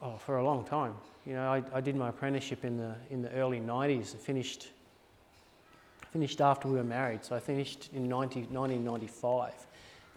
oh, 0.00 0.16
for 0.18 0.38
a 0.38 0.44
long 0.44 0.64
time. 0.64 0.94
You 1.26 1.34
know, 1.34 1.52
I, 1.52 1.62
I 1.74 1.80
did 1.80 1.96
my 1.96 2.10
apprenticeship 2.10 2.64
in 2.64 2.76
the, 2.76 2.94
in 3.10 3.22
the 3.22 3.30
early 3.32 3.60
90s. 3.60 4.14
I 4.14 4.18
finished, 4.18 4.68
finished 6.12 6.40
after 6.40 6.68
we 6.68 6.76
were 6.76 6.84
married, 6.84 7.24
so 7.24 7.34
I 7.34 7.40
finished 7.40 7.90
in 7.92 8.08
90, 8.08 8.42
1995. 8.50 9.52
So 9.52 9.66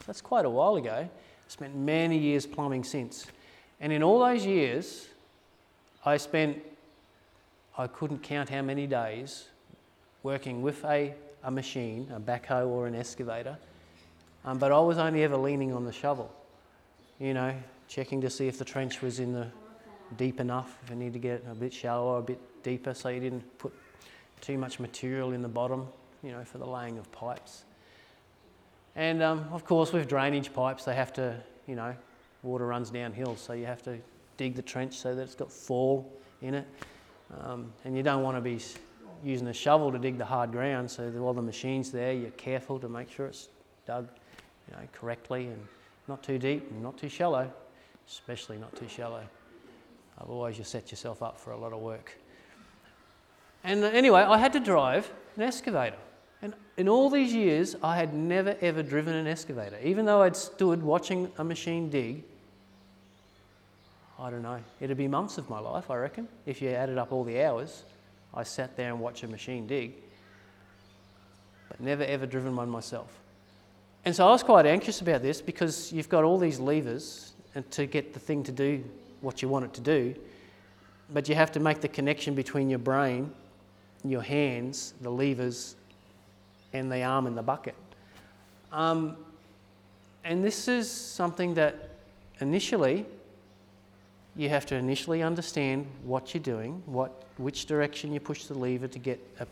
that's 0.06 0.22
quite 0.22 0.46
a 0.46 0.50
while 0.50 0.76
ago. 0.76 1.10
Spent 1.48 1.76
many 1.76 2.18
years 2.18 2.46
plumbing 2.46 2.84
since. 2.84 3.26
And 3.80 3.92
in 3.92 4.04
all 4.04 4.20
those 4.20 4.46
years, 4.46 5.08
I 6.06 6.18
spent, 6.18 6.60
I 7.78 7.88
couldn't 7.88 8.24
count 8.24 8.50
how 8.50 8.62
many 8.62 8.88
days 8.88 9.50
working 10.24 10.62
with 10.62 10.84
a, 10.86 11.14
a 11.44 11.52
machine, 11.52 12.10
a 12.16 12.20
backhoe 12.20 12.68
or 12.68 12.88
an 12.88 12.96
excavator, 12.96 13.58
um, 14.46 14.60
but 14.60 14.72
I 14.72 14.80
was 14.80 14.98
only 14.98 15.24
ever 15.24 15.36
leaning 15.36 15.74
on 15.74 15.86
the 15.86 15.92
shovel, 15.92 16.34
you 17.20 17.34
know, 17.34 17.54
checking 17.88 18.22
to 18.22 18.30
see 18.30 18.48
if 18.48 18.58
the 18.58 18.66
trench 18.66 19.02
was 19.02 19.20
in 19.20 19.34
the 19.34 19.48
deep 20.18 20.40
enough, 20.40 20.78
if 20.86 20.92
I 20.92 20.96
need 20.96 21.14
to 21.14 21.20
get 21.20 21.44
a 21.50 21.56
bit 21.56 21.74
shallower, 21.74 22.20
a 22.20 22.22
bit 22.22 22.40
deeper, 22.64 22.94
so 22.94 23.10
you 23.10 23.20
didn't 23.20 23.58
put 23.58 23.74
too 24.40 24.58
much 24.58 24.80
material 24.80 25.34
in 25.34 25.42
the 25.42 25.48
bottom, 25.48 25.88
you 26.24 26.32
know, 26.32 26.44
for 26.44 26.60
the 26.60 26.66
laying 26.66 26.98
of 26.98 27.12
pipes. 27.12 27.66
And 28.96 29.22
um, 29.22 29.48
of 29.52 29.66
course, 29.66 29.92
with 29.92 30.08
drainage 30.08 30.54
pipes, 30.54 30.86
they 30.86 30.96
have 30.96 31.12
to, 31.14 31.36
you 31.68 31.76
know, 31.76 31.94
water 32.44 32.68
runs 32.68 32.90
downhill, 32.90 33.36
so 33.36 33.54
you 33.54 33.66
have 33.66 33.84
to 33.84 33.98
dig 34.38 34.56
the 34.56 34.62
trench 34.62 34.96
so 34.96 35.14
that 35.16 35.24
it's 35.24 35.36
got 35.36 35.52
fall 35.52 36.12
in 36.42 36.54
it. 36.54 36.68
Um, 37.42 37.74
and 37.84 37.96
you 37.96 38.04
don't 38.04 38.24
want 38.24 38.38
to 38.38 38.42
be 38.42 38.60
using 39.24 39.48
a 39.48 39.54
shovel 39.54 39.92
to 39.92 40.00
dig 40.00 40.18
the 40.18 40.26
hard 40.26 40.52
ground, 40.52 40.90
so 40.90 41.10
while 41.10 41.34
the 41.34 41.42
machine's 41.42 41.92
there, 41.92 42.14
you're 42.14 42.32
careful 42.32 42.80
to 42.80 42.90
make 42.90 43.10
sure 43.10 43.28
it's 43.28 43.50
dug 43.86 44.08
you 44.68 44.76
know, 44.76 44.84
correctly 44.94 45.48
and 45.48 45.68
not 46.08 46.22
too 46.24 46.38
deep 46.38 46.70
and 46.72 46.82
not 46.82 46.98
too 46.98 47.10
shallow, 47.10 47.52
especially 48.08 48.58
not 48.58 48.76
too 48.76 48.88
shallow. 48.88 49.24
Otherwise, 50.20 50.58
you 50.58 50.64
set 50.64 50.92
yourself 50.92 51.22
up 51.22 51.40
for 51.40 51.52
a 51.52 51.58
lot 51.58 51.74
of 51.74 51.80
work. 51.80 52.18
And 53.64 53.84
uh, 53.84 53.88
anyway, 53.88 54.22
I 54.22 54.38
had 54.38 54.54
to 54.54 54.60
drive 54.60 55.12
an 55.36 55.42
excavator. 55.42 55.98
And 56.42 56.54
in 56.78 56.88
all 56.88 57.10
these 57.10 57.34
years, 57.34 57.76
I 57.82 57.96
had 57.98 58.14
never 58.14 58.56
ever 58.62 58.84
driven 58.84 59.16
an 59.16 59.28
excavator. 59.28 59.80
Even 59.84 60.06
though 60.06 60.22
I'd 60.22 60.36
stood 60.36 60.84
watching 60.84 61.32
a 61.38 61.44
machine 61.44 61.90
dig, 61.90 62.24
I 64.18 64.30
don't 64.30 64.44
know, 64.44 64.60
it'd 64.80 64.96
be 64.98 65.08
months 65.08 65.38
of 65.38 65.50
my 65.50 65.60
life, 65.60 65.92
I 65.92 65.98
reckon, 65.98 66.28
if 66.46 66.62
you 66.62 66.70
added 66.70 66.98
up 66.98 67.12
all 67.12 67.24
the 67.24 67.44
hours. 67.44 67.84
I 68.34 68.44
sat 68.44 68.76
there 68.78 68.90
and 68.90 69.00
watched 69.00 69.24
a 69.24 69.28
machine 69.28 69.68
dig, 69.68 69.94
but 71.70 71.80
never 71.80 72.04
ever 72.04 72.26
driven 72.26 72.56
one 72.56 72.70
myself. 72.70 73.08
And 74.06 74.16
so 74.16 74.28
I 74.28 74.32
was 74.32 74.44
quite 74.44 74.66
anxious 74.66 75.02
about 75.02 75.22
this 75.22 75.42
because 75.42 75.92
you've 75.92 76.10
got 76.10 76.24
all 76.24 76.38
these 76.38 76.60
levers 76.60 77.34
to 77.72 77.86
get 77.86 78.14
the 78.14 78.20
thing 78.20 78.44
to 78.44 78.52
do 78.52 78.84
what 79.22 79.42
you 79.42 79.50
want 79.50 79.66
it 79.66 79.74
to 79.74 79.82
do, 79.82 80.16
but 81.14 81.28
you 81.28 81.36
have 81.36 81.52
to 81.54 81.60
make 81.60 81.82
the 81.82 81.88
connection 81.88 82.36
between 82.36 82.70
your 82.70 82.80
brain, 82.80 83.32
your 84.04 84.22
hands, 84.22 84.94
the 85.02 85.10
levers, 85.10 85.76
and 86.74 86.92
the 86.92 87.04
arm 87.04 87.26
in 87.26 87.36
the 87.36 87.42
bucket. 87.42 87.76
Um, 88.72 89.18
and 90.24 90.44
this 90.44 90.68
is 90.68 90.90
something 90.90 91.54
that 91.54 91.92
initially 92.42 93.06
you 94.36 94.50
have 94.50 94.66
to 94.66 94.76
initially 94.76 95.24
understand 95.24 95.88
what 96.04 96.34
you're 96.34 96.44
doing, 96.44 96.84
what, 96.86 97.24
which 97.38 97.66
direction 97.66 98.12
you 98.12 98.20
push 98.20 98.46
the 98.46 98.54
lever 98.54 98.88
to 98.88 99.00
get 99.00 99.20
a, 99.40 99.48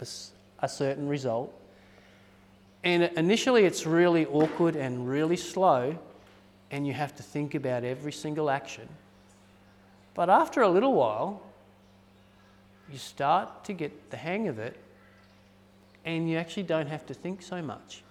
a 0.60 0.68
certain 0.68 1.08
result. 1.08 1.54
And 2.84 3.04
initially, 3.16 3.64
it's 3.64 3.86
really 3.86 4.26
awkward 4.26 4.76
and 4.76 5.08
really 5.08 5.38
slow, 5.38 5.98
and 6.70 6.86
you 6.86 6.92
have 6.92 7.16
to 7.16 7.24
think 7.24 7.56
about 7.56 7.86
every 7.86 8.12
single 8.12 8.50
action. 8.50 8.90
But 10.16 10.30
after 10.30 10.62
a 10.62 10.70
little 10.70 10.94
while, 10.94 11.42
you 12.92 12.98
start 12.98 13.64
to 13.66 13.74
get 13.74 14.12
the 14.12 14.18
hang 14.18 14.50
of 14.50 14.60
it, 14.60 14.78
and 16.04 16.30
you 16.30 16.38
actually 16.38 16.64
don't 16.64 16.88
have 16.88 17.06
to 17.06 17.14
think 17.14 17.42
so 17.42 17.62
much 17.62 18.04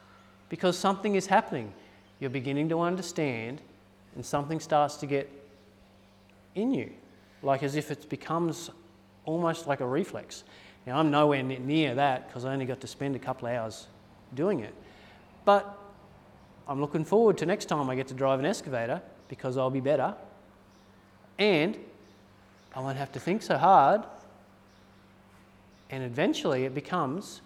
because 0.49 0.79
something 0.79 1.17
is 1.17 1.26
happening. 1.26 1.73
You're 2.19 2.31
beginning 2.31 2.71
to 2.71 2.81
understand, 2.81 3.61
and 4.14 4.25
something 4.25 4.59
starts 4.59 4.97
to 4.97 5.07
get 5.07 5.31
in 6.54 6.73
you, 6.73 6.92
like 7.42 7.62
as 7.62 7.76
if 7.76 7.90
it 7.90 8.09
becomes 8.09 8.71
almost 9.25 9.66
like 9.66 9.80
a 9.80 9.87
reflex. 9.87 10.44
Now, 10.87 10.99
I'm 10.99 11.11
nowhere 11.11 11.42
near 11.42 11.94
that 11.94 12.26
because 12.26 12.44
I 12.44 12.52
only 12.52 12.66
got 12.66 12.80
to 12.80 12.87
spend 12.87 13.14
a 13.14 13.18
couple 13.18 13.49
of 13.49 13.54
hours 13.54 13.87
doing 14.35 14.61
it. 14.61 14.75
But 15.44 15.78
I'm 16.68 16.80
looking 16.80 17.04
forward 17.04 17.38
to 17.38 17.47
next 17.47 17.66
time 17.66 17.88
I 17.88 17.94
get 17.94 18.09
to 18.09 18.14
drive 18.14 18.38
an 18.38 18.47
excavator 18.47 19.00
because 19.28 19.56
I'll 19.56 19.71
be 19.71 19.80
better. 19.80 20.14
And 21.38 21.78
I 22.75 22.80
won't 22.80 22.97
have 22.97 23.12
to 23.12 23.21
think 23.21 23.42
so 23.42 23.56
hard. 23.56 24.02
And 25.90 26.02
eventually 26.02 26.64
it 26.64 26.75
becomes 26.75 27.42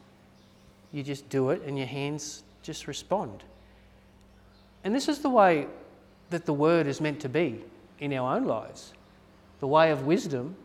you 0.92 1.02
just 1.02 1.28
do 1.28 1.50
it 1.50 1.62
and 1.66 1.76
your 1.76 1.86
hands 1.86 2.42
just 2.62 2.86
respond. 2.86 3.42
And 4.84 4.94
this 4.94 5.08
is 5.08 5.18
the 5.18 5.28
way 5.28 5.66
that 6.30 6.46
the 6.46 6.52
word 6.52 6.86
is 6.86 7.00
meant 7.00 7.20
to 7.20 7.28
be 7.28 7.64
in 7.98 8.12
our 8.12 8.36
own 8.36 8.44
lives. 8.44 8.92
The 9.60 9.66
way 9.66 9.90
of 9.90 10.06
wisdom, 10.06 10.56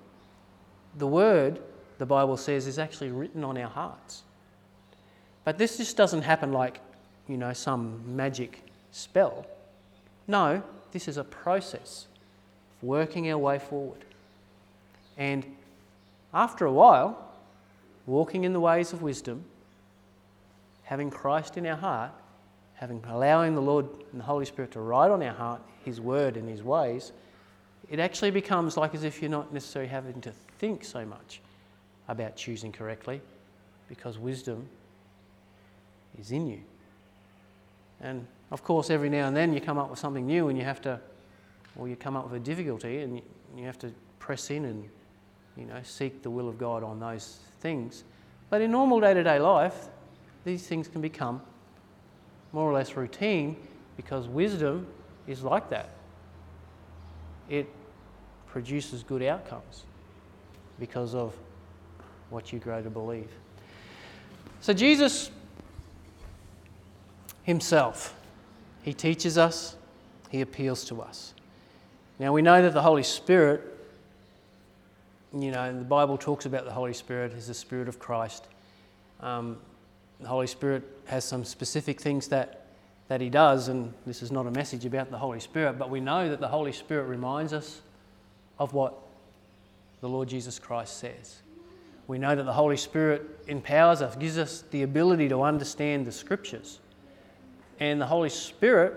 the 0.98 1.07
word, 1.07 1.60
the 1.98 2.05
Bible 2.05 2.38
says, 2.38 2.67
is 2.67 2.77
actually 2.77 3.12
written 3.12 3.43
on 3.43 3.57
our 3.57 3.69
hearts. 3.69 4.24
But 5.43 5.57
this 5.57 5.77
just 5.77 5.98
doesn't 5.98 6.21
happen 6.21 6.51
like, 6.51 6.79
you 7.27 7.38
know, 7.38 7.53
some 7.53 8.15
magic 8.15 8.63
spell. 8.91 9.45
No, 10.27 10.62
this 10.91 11.07
is 11.07 11.17
a 11.17 11.24
process 11.24 12.07
of 12.77 12.88
working 12.88 13.31
our 13.31 13.38
way 13.38 13.60
forward. 13.60 14.05
And 15.17 15.45
after 16.33 16.65
a 16.65 16.71
while, 16.71 17.31
walking 18.05 18.43
in 18.43 18.53
the 18.53 18.60
ways 18.60 18.93
of 18.93 19.01
wisdom, 19.01 19.43
having 20.83 21.10
Christ 21.10 21.57
in 21.57 21.65
our 21.65 21.75
heart, 21.75 22.12
having 22.75 23.03
allowing 23.07 23.55
the 23.55 23.62
Lord 23.62 23.88
and 24.12 24.19
the 24.19 24.25
Holy 24.25 24.45
Spirit 24.45 24.71
to 24.71 24.81
write 24.81 25.12
on 25.12 25.21
our 25.24 25.33
heart 25.33 25.62
His 25.86 26.01
word 26.01 26.36
and 26.38 26.50
His 26.50 26.63
ways, 26.63 27.12
it 27.91 28.00
actually 28.00 28.31
becomes 28.31 28.77
like 28.77 28.95
as 28.95 29.03
if 29.03 29.21
you're 29.21 29.29
not 29.29 29.53
necessarily 29.53 29.89
having 29.89 30.21
to 30.21 30.31
think 30.60 30.86
so 30.86 31.05
much 31.05 31.41
about 32.07 32.38
choosing 32.38 32.71
correctly 32.71 33.21
because 33.89 34.17
wisdom 34.17 34.65
is 36.17 36.31
in 36.31 36.48
you. 36.48 36.62
And 38.00 38.25
of 38.50 38.63
course, 38.63 38.89
every 38.89 39.10
now 39.10 39.27
and 39.27 39.36
then 39.36 39.53
you 39.53 39.60
come 39.60 39.77
up 39.77 39.89
with 39.89 40.00
something 40.00 40.25
new 40.25 40.48
and 40.48 40.57
you 40.57 40.63
have 40.63 40.81
to, 40.83 41.01
or 41.75 41.89
you 41.89 41.98
come 41.98 42.15
up 42.15 42.31
with 42.31 42.41
a 42.41 42.43
difficulty 42.43 43.00
and 43.00 43.21
you, 43.57 43.65
have 43.65 43.77
to 43.79 43.93
press 44.19 44.51
in 44.51 44.63
and 44.63 44.89
you 45.57 45.65
know, 45.65 45.81
seek 45.83 46.24
the 46.24 46.29
will 46.29 46.48
of 46.48 46.57
God 46.57 46.83
on 46.83 46.98
those 46.98 47.39
things. 47.60 48.05
But 48.50 48.62
in 48.62 48.71
normal 48.71 49.01
day 49.01 49.13
to 49.13 49.21
day 49.21 49.38
life, 49.38 49.89
these 50.45 50.65
things 50.65 50.88
can 50.88 51.01
become 51.01 51.41
more 52.53 52.69
or 52.69 52.74
less 52.74 52.95
routine 52.95 53.57
because 53.98 54.29
wisdom 54.29 54.88
is 55.27 55.43
like 55.43 55.69
that. 55.69 55.89
It 57.50 57.67
produces 58.51 59.03
good 59.03 59.24
outcomes 59.24 59.84
because 60.79 61.15
of 61.15 61.34
what 62.29 62.53
you 62.53 62.60
grow 62.60 62.81
to 62.81 62.89
believe. 62.89 63.29
So, 64.60 64.74
Jesus 64.74 65.31
himself, 67.43 68.15
he 68.84 68.93
teaches 68.93 69.38
us, 69.38 69.75
he 70.29 70.41
appeals 70.41 70.86
to 70.86 71.01
us. 71.01 71.34
Now, 72.20 72.31
we 72.31 72.41
know 72.41 72.62
that 72.62 72.74
the 72.74 72.81
Holy 72.81 73.03
Spirit 73.03 73.72
you 75.34 75.51
know, 75.51 75.72
the 75.77 75.86
Bible 75.86 76.17
talks 76.17 76.46
about 76.46 76.65
the 76.65 76.72
Holy 76.72 76.93
Spirit 76.93 77.34
as 77.34 77.48
the 77.48 77.53
Spirit 77.53 77.88
of 77.88 78.00
Christ. 78.00 78.48
Um, 79.22 79.58
the 80.20 80.27
Holy 80.27 80.48
Spirit 80.48 80.84
has 81.05 81.24
some 81.24 81.46
specific 81.46 82.01
things 82.01 82.27
that, 82.27 82.65
that 83.08 83.22
He 83.22 83.29
does, 83.29 83.70
and 83.70 83.93
this 84.05 84.22
is 84.22 84.31
not 84.31 84.46
a 84.46 84.51
message 84.51 84.86
about 84.86 85.10
the 85.10 85.17
Holy 85.17 85.39
Spirit, 85.39 85.79
but 85.79 85.89
we 85.89 86.01
know 86.01 86.29
that 86.29 86.41
the 86.41 86.48
Holy 86.48 86.74
Spirit 86.74 87.03
reminds 87.03 87.53
us 87.53 87.81
of 88.62 88.74
what 88.74 88.94
the 90.01 90.08
Lord 90.08 90.30
Jesus 90.30 90.60
Christ 90.60 90.98
says. 91.00 91.41
We 92.06 92.20
know 92.20 92.36
that 92.36 92.44
the 92.44 92.53
Holy 92.53 92.77
Spirit 92.77 93.24
empowers 93.48 94.03
us, 94.03 94.15
gives 94.15 94.38
us 94.38 94.63
the 94.70 94.84
ability 94.84 95.30
to 95.30 95.41
understand 95.41 96.06
the 96.06 96.12
Scriptures. 96.12 96.80
And 97.80 98.00
the 98.00 98.06
Holy 98.06 98.30
Spirit 98.30 98.94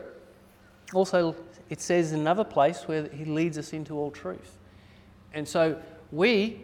also, 0.92 1.35
it 1.71 1.80
says 1.80 2.12
in 2.12 2.21
another 2.21 2.44
place 2.44 2.83
where 2.83 3.09
He 3.09 3.25
leads 3.25 3.56
us 3.56 3.73
into 3.73 3.97
all 3.97 4.11
truth. 4.11 4.59
And 5.33 5.49
so 5.49 5.80
we 6.12 6.61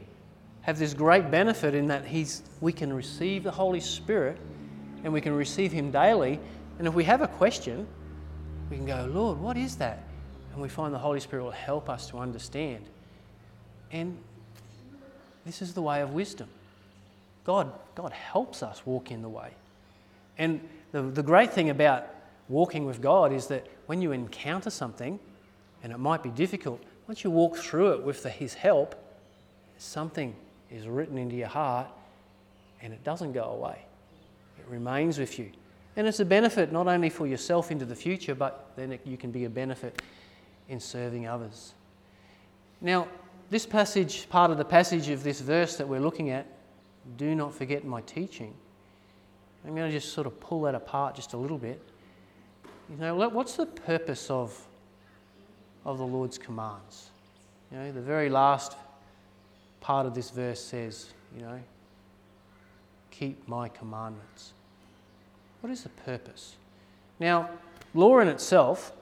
have 0.61 0.79
this 0.79 0.93
great 0.93 1.31
benefit 1.31 1.75
in 1.75 1.87
that 1.87 2.05
he's, 2.05 2.43
we 2.61 2.71
can 2.71 2.93
receive 2.93 3.45
the 3.45 3.51
Holy 3.51 3.81
Spirit 3.81 4.37
and 5.05 5.11
we 5.11 5.23
can 5.23 5.35
receive 5.35 5.73
Him 5.73 5.91
daily. 5.91 6.39
And 6.79 6.87
if 6.87 6.93
we 6.93 7.05
have 7.05 7.23
a 7.23 7.29
question, 7.29 7.87
we 8.69 8.77
can 8.77 8.85
go, 8.85 9.09
Lord, 9.11 9.41
what 9.41 9.57
is 9.57 9.77
that? 9.77 10.05
And 10.53 10.63
we 10.63 10.69
find 10.69 10.93
the 10.93 10.99
Holy 10.99 11.21
Spirit 11.21 11.45
will 11.45 11.51
help 11.51 11.89
us 11.89 12.09
to 12.11 12.19
understand. 12.19 12.85
And 13.93 14.17
this 15.45 15.63
is 15.63 15.75
the 15.75 15.83
way 15.83 16.01
of 16.01 16.13
wisdom. 16.13 16.49
God, 17.45 17.73
God 17.95 18.13
helps 18.13 18.63
us 18.63 18.85
walk 18.85 19.11
in 19.11 19.23
the 19.23 19.29
way. 19.29 19.51
And 20.39 20.61
the, 20.93 21.03
the 21.03 21.23
great 21.23 21.53
thing 21.53 21.71
about 21.71 22.07
walking 22.49 22.85
with 22.85 23.01
God 23.01 23.33
is 23.33 23.47
that 23.47 23.67
when 23.87 24.03
you 24.03 24.13
encounter 24.13 24.71
something, 24.71 25.19
and 25.83 25.93
it 25.93 25.99
might 25.99 26.23
be 26.23 26.31
difficult, 26.31 26.83
once 27.07 27.25
you 27.25 27.31
walk 27.31 27.57
through 27.57 27.93
it 27.93 28.03
with 28.03 28.23
the, 28.23 28.31
His 28.31 28.55
help, 28.55 28.95
something 29.79 30.35
is 30.71 30.87
written 30.87 31.19
into 31.19 31.37
your 31.37 31.49
heart 31.49 31.89
and 32.83 32.93
it 32.93 33.03
doesn't 33.05 33.33
go 33.33 33.45
away. 33.45 33.79
It 34.59 34.67
remains 34.69 35.19
with 35.19 35.39
you. 35.39 35.51
And 35.97 36.07
it's 36.07 36.21
a 36.21 36.25
benefit 36.25 36.73
not 36.73 36.87
only 36.87 37.11
for 37.11 37.27
yourself 37.27 37.71
into 37.71 37.85
the 37.85 37.97
future, 37.97 38.35
but 38.35 38.71
then 38.77 38.93
it, 38.93 39.01
you 39.05 39.17
can 39.17 39.31
be 39.31 39.45
a 39.45 39.51
benefit 39.51 40.01
in 40.71 40.81
serving 40.81 41.27
others. 41.27 41.75
Now, 42.81 43.09
this 43.51 43.67
passage, 43.67 44.29
part 44.31 44.53
of 44.53 44.57
the 44.57 44.65
passage 44.65 45.09
of 45.11 45.23
this 45.25 45.41
verse 45.41 45.77
that 45.77 45.87
we're 45.87 46.01
looking 46.01 46.31
at, 46.31 46.47
do 47.17 47.35
not 47.35 47.53
forget 47.53 47.85
my 47.85 48.01
teaching. 48.03 48.55
I'm 49.67 49.75
going 49.75 49.91
to 49.91 49.99
just 49.99 50.15
sort 50.15 50.27
of 50.27 50.39
pull 50.41 50.63
that 50.63 50.75
apart 50.75 51.17
just 51.17 51.35
a 51.35 51.37
little 51.37 51.59
bit. 51.59 51.83
You 52.89 52.97
know, 52.97 53.29
what's 53.29 53.57
the 53.57 53.67
purpose 53.67 54.31
of, 54.31 54.57
of 55.85 55.99
the 55.99 56.07
Lord's 56.07 56.39
commands? 56.39 57.11
You 57.71 57.79
know, 57.79 57.93
the 57.93 58.01
very 58.01 58.31
last 58.31 58.77
part 59.81 60.07
of 60.07 60.15
this 60.15 60.31
verse 60.31 60.61
says, 60.61 61.11
you 61.37 61.43
know, 61.43 61.61
keep 63.11 63.47
my 63.49 63.69
commandments. 63.69 64.53
What 65.61 65.71
is 65.71 65.83
the 65.83 65.89
purpose? 65.91 66.55
Now, 67.19 67.51
law 67.93 68.21
in 68.21 68.29
itself, 68.29 68.93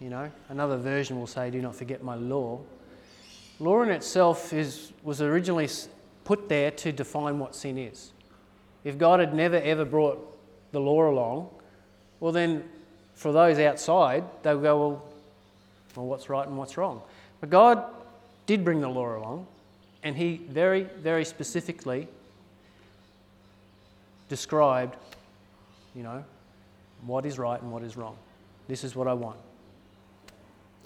you 0.00 0.08
know, 0.08 0.30
another 0.48 0.78
version 0.78 1.18
will 1.18 1.26
say, 1.26 1.50
do 1.50 1.60
not 1.60 1.76
forget 1.76 2.02
my 2.02 2.14
law. 2.14 2.60
Law 3.58 3.82
in 3.82 3.90
itself 3.90 4.52
is, 4.52 4.92
was 5.02 5.20
originally 5.20 5.68
put 6.24 6.48
there 6.48 6.70
to 6.70 6.90
define 6.90 7.38
what 7.38 7.54
sin 7.54 7.76
is. 7.76 8.12
If 8.82 8.96
God 8.96 9.20
had 9.20 9.34
never 9.34 9.56
ever 9.56 9.84
brought 9.84 10.26
the 10.72 10.80
law 10.80 11.10
along, 11.10 11.50
well, 12.18 12.32
then 12.32 12.64
for 13.14 13.32
those 13.32 13.58
outside, 13.58 14.24
they 14.42 14.54
would 14.54 14.62
go, 14.62 14.78
well, 14.78 15.04
well, 15.96 16.06
what's 16.06 16.30
right 16.30 16.46
and 16.46 16.56
what's 16.56 16.78
wrong? 16.78 17.02
But 17.40 17.50
God 17.50 17.84
did 18.46 18.64
bring 18.64 18.80
the 18.80 18.88
law 18.88 19.18
along, 19.18 19.46
and 20.02 20.16
He 20.16 20.36
very, 20.48 20.84
very 20.84 21.24
specifically 21.26 22.08
described, 24.30 24.96
you 25.94 26.02
know, 26.02 26.24
what 27.04 27.26
is 27.26 27.38
right 27.38 27.60
and 27.60 27.70
what 27.70 27.82
is 27.82 27.96
wrong. 27.96 28.16
This 28.68 28.84
is 28.84 28.94
what 28.94 29.08
I 29.08 29.12
want. 29.12 29.36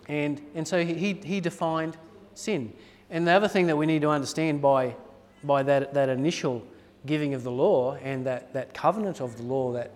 And, 0.09 0.41
and 0.55 0.67
so 0.67 0.85
he, 0.85 1.15
he 1.15 1.41
defined 1.41 1.97
sin. 2.35 2.73
And 3.11 3.27
the 3.27 3.33
other 3.33 3.49
thing 3.49 3.67
that 3.67 3.77
we 3.77 3.87
need 3.87 4.03
to 4.03 4.11
understand 4.11 4.61
by, 4.61 4.97
by 5.43 5.63
that, 5.63 5.95
that 5.95 6.09
initial 6.09 6.63
giving 7.07 7.35
of 7.35 7.43
the 7.43 7.51
law 7.51 7.95
and 8.03 8.27
that, 8.27 8.53
that 8.55 8.75
covenant 8.75 9.21
of 9.21 9.37
the 9.37 9.43
law 9.43 9.73
that, 9.73 9.91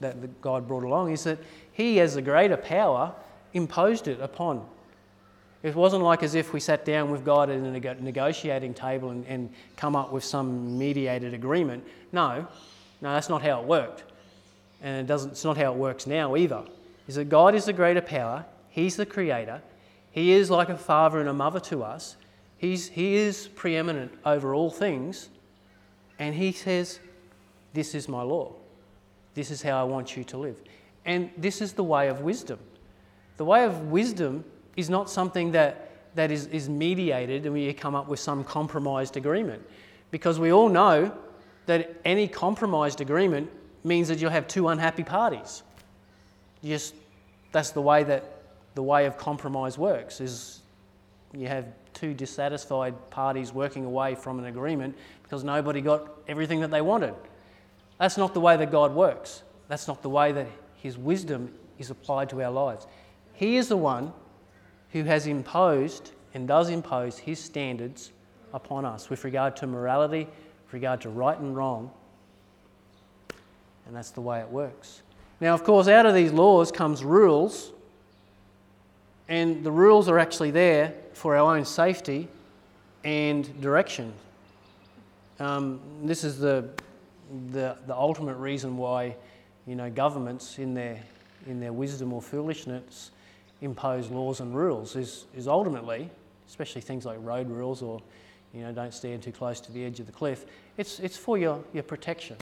that 0.00 0.40
God 0.40 0.66
brought 0.68 0.84
along 0.84 1.12
is 1.12 1.24
that 1.24 1.38
he, 1.72 2.00
as 2.00 2.14
the 2.14 2.22
greater 2.22 2.56
power, 2.56 3.12
imposed 3.52 4.08
it 4.08 4.20
upon. 4.20 4.64
It 5.62 5.74
wasn't 5.74 6.02
like 6.02 6.22
as 6.22 6.34
if 6.34 6.52
we 6.52 6.60
sat 6.60 6.84
down 6.84 7.10
with 7.10 7.24
God 7.24 7.48
at 7.48 7.56
a 7.56 8.02
negotiating 8.02 8.74
table 8.74 9.10
and, 9.10 9.26
and 9.26 9.50
come 9.76 9.96
up 9.96 10.12
with 10.12 10.22
some 10.22 10.76
mediated 10.76 11.32
agreement. 11.32 11.84
No, 12.12 12.46
no, 13.00 13.14
that's 13.14 13.28
not 13.28 13.42
how 13.42 13.60
it 13.60 13.66
worked. 13.66 14.04
And 14.82 15.00
it 15.00 15.06
doesn't, 15.06 15.32
it's 15.32 15.44
not 15.44 15.56
how 15.56 15.72
it 15.72 15.78
works 15.78 16.06
now 16.06 16.36
either. 16.36 16.64
Is 17.08 17.14
that 17.14 17.30
God 17.30 17.54
is 17.54 17.64
the 17.64 17.72
greater 17.72 18.02
power, 18.02 18.44
He's 18.74 18.96
the 18.96 19.06
creator, 19.06 19.62
He 20.10 20.32
is 20.32 20.50
like 20.50 20.68
a 20.68 20.76
father 20.76 21.20
and 21.20 21.28
a 21.28 21.32
mother 21.32 21.60
to 21.60 21.84
us, 21.84 22.16
He's, 22.56 22.88
He 22.88 23.14
is 23.14 23.46
preeminent 23.54 24.10
over 24.26 24.52
all 24.52 24.68
things, 24.68 25.28
and 26.18 26.34
He 26.34 26.50
says, 26.50 26.98
This 27.72 27.94
is 27.94 28.08
my 28.08 28.22
law. 28.22 28.52
This 29.34 29.52
is 29.52 29.62
how 29.62 29.80
I 29.80 29.84
want 29.84 30.16
you 30.16 30.24
to 30.24 30.36
live. 30.36 30.60
And 31.04 31.30
this 31.36 31.62
is 31.62 31.74
the 31.74 31.84
way 31.84 32.08
of 32.08 32.22
wisdom. 32.22 32.58
The 33.36 33.44
way 33.44 33.64
of 33.64 33.92
wisdom 33.92 34.44
is 34.76 34.90
not 34.90 35.08
something 35.08 35.52
that, 35.52 35.90
that 36.16 36.32
is, 36.32 36.48
is 36.48 36.68
mediated 36.68 37.44
and 37.44 37.54
we 37.54 37.72
come 37.74 37.94
up 37.94 38.08
with 38.08 38.18
some 38.18 38.42
compromised 38.42 39.16
agreement. 39.16 39.62
Because 40.10 40.40
we 40.40 40.52
all 40.52 40.68
know 40.68 41.16
that 41.66 41.94
any 42.04 42.26
compromised 42.26 43.00
agreement 43.00 43.48
means 43.84 44.08
that 44.08 44.18
you'll 44.18 44.32
have 44.32 44.48
two 44.48 44.66
unhappy 44.66 45.04
parties. 45.04 45.62
just, 46.64 46.94
that's 47.52 47.70
the 47.70 47.82
way 47.82 48.02
that 48.02 48.33
the 48.74 48.82
way 48.82 49.06
of 49.06 49.16
compromise 49.16 49.78
works 49.78 50.20
is 50.20 50.60
you 51.32 51.48
have 51.48 51.66
two 51.92 52.14
dissatisfied 52.14 53.10
parties 53.10 53.52
working 53.52 53.84
away 53.84 54.14
from 54.14 54.38
an 54.38 54.46
agreement 54.46 54.96
because 55.22 55.44
nobody 55.44 55.80
got 55.80 56.08
everything 56.28 56.60
that 56.60 56.70
they 56.70 56.80
wanted. 56.80 57.14
That's 57.98 58.16
not 58.16 58.34
the 58.34 58.40
way 58.40 58.56
that 58.56 58.70
God 58.70 58.94
works. 58.94 59.42
That's 59.68 59.88
not 59.88 60.02
the 60.02 60.10
way 60.10 60.32
that 60.32 60.46
His 60.76 60.98
wisdom 60.98 61.52
is 61.78 61.90
applied 61.90 62.30
to 62.30 62.42
our 62.42 62.50
lives. 62.50 62.86
He 63.32 63.56
is 63.56 63.68
the 63.68 63.76
one 63.76 64.12
who 64.90 65.04
has 65.04 65.26
imposed 65.26 66.12
and 66.34 66.46
does 66.46 66.68
impose 66.68 67.18
His 67.18 67.38
standards 67.38 68.12
upon 68.52 68.84
us 68.84 69.10
with 69.10 69.24
regard 69.24 69.56
to 69.56 69.66
morality, 69.66 70.26
with 70.64 70.72
regard 70.72 71.00
to 71.02 71.08
right 71.08 71.38
and 71.38 71.56
wrong. 71.56 71.90
And 73.86 73.94
that's 73.94 74.10
the 74.10 74.20
way 74.20 74.40
it 74.40 74.48
works. 74.48 75.02
Now, 75.40 75.54
of 75.54 75.64
course, 75.64 75.88
out 75.88 76.06
of 76.06 76.14
these 76.14 76.32
laws 76.32 76.72
comes 76.72 77.04
rules, 77.04 77.72
and 79.28 79.64
the 79.64 79.70
rules 79.70 80.08
are 80.08 80.18
actually 80.18 80.50
there 80.50 80.94
for 81.12 81.36
our 81.36 81.56
own 81.56 81.64
safety 81.64 82.28
and 83.04 83.60
direction. 83.60 84.12
Um, 85.40 85.80
this 86.02 86.24
is 86.24 86.38
the, 86.38 86.68
the, 87.50 87.76
the 87.86 87.94
ultimate 87.94 88.36
reason 88.36 88.76
why 88.76 89.16
you 89.66 89.74
know, 89.76 89.90
governments, 89.90 90.58
in 90.58 90.74
their, 90.74 91.00
in 91.46 91.60
their 91.60 91.72
wisdom 91.72 92.12
or 92.12 92.20
foolishness, 92.20 93.10
impose 93.62 94.10
laws 94.10 94.40
and 94.40 94.54
rules, 94.54 94.94
is, 94.96 95.24
is 95.34 95.48
ultimately, 95.48 96.10
especially 96.46 96.82
things 96.82 97.06
like 97.06 97.18
road 97.20 97.48
rules 97.48 97.82
or 97.82 98.00
you 98.52 98.62
know, 98.62 98.72
don't 98.72 98.94
stand 98.94 99.22
too 99.22 99.32
close 99.32 99.60
to 99.60 99.72
the 99.72 99.84
edge 99.84 100.00
of 100.00 100.06
the 100.06 100.12
cliff, 100.12 100.44
it's, 100.76 101.00
it's 101.00 101.16
for 101.16 101.38
your, 101.38 101.62
your 101.72 101.82
protection. 101.82 102.36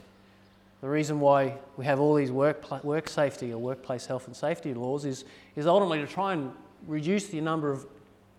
The 0.81 0.89
reason 0.89 1.21
why 1.21 1.55
we 1.77 1.85
have 1.85 1.99
all 2.01 2.13
these 2.13 2.31
work, 2.31 2.83
work 2.83 3.07
safety 3.07 3.53
or 3.53 3.57
workplace 3.57 4.05
health 4.05 4.27
and 4.27 4.35
safety 4.35 4.73
laws 4.73 5.05
is, 5.05 5.23
is 5.55 5.65
ultimately 5.65 6.05
to 6.05 6.07
try 6.07 6.33
and 6.33 6.51
reduce 6.87 7.27
the 7.27 7.41
number 7.41 7.71
of 7.71 7.85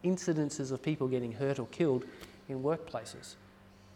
incidences 0.04 0.70
of 0.70 0.82
people 0.82 1.08
getting 1.08 1.32
hurt 1.32 1.58
or 1.58 1.66
killed 1.68 2.04
in 2.48 2.62
workplaces. 2.62 3.34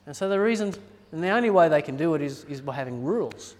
And 0.06 0.16
so 0.16 0.28
the 0.28 0.40
reason, 0.40 0.74
and 1.12 1.22
the 1.22 1.28
only 1.28 1.50
way 1.50 1.68
they 1.68 1.82
can 1.82 1.96
do 1.96 2.14
it 2.14 2.22
is, 2.22 2.44
is 2.44 2.60
by 2.60 2.74
having 2.74 3.04
rules. 3.04 3.54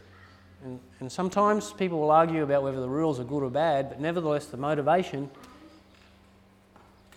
And, 0.64 0.80
and 1.00 1.12
sometimes 1.12 1.72
people 1.72 2.00
will 2.00 2.10
argue 2.10 2.42
about 2.42 2.62
whether 2.62 2.80
the 2.80 2.88
rules 2.88 3.20
are 3.20 3.24
good 3.24 3.42
or 3.42 3.50
bad, 3.50 3.90
but 3.90 4.00
nevertheless, 4.00 4.46
the 4.46 4.56
motivation 4.56 5.30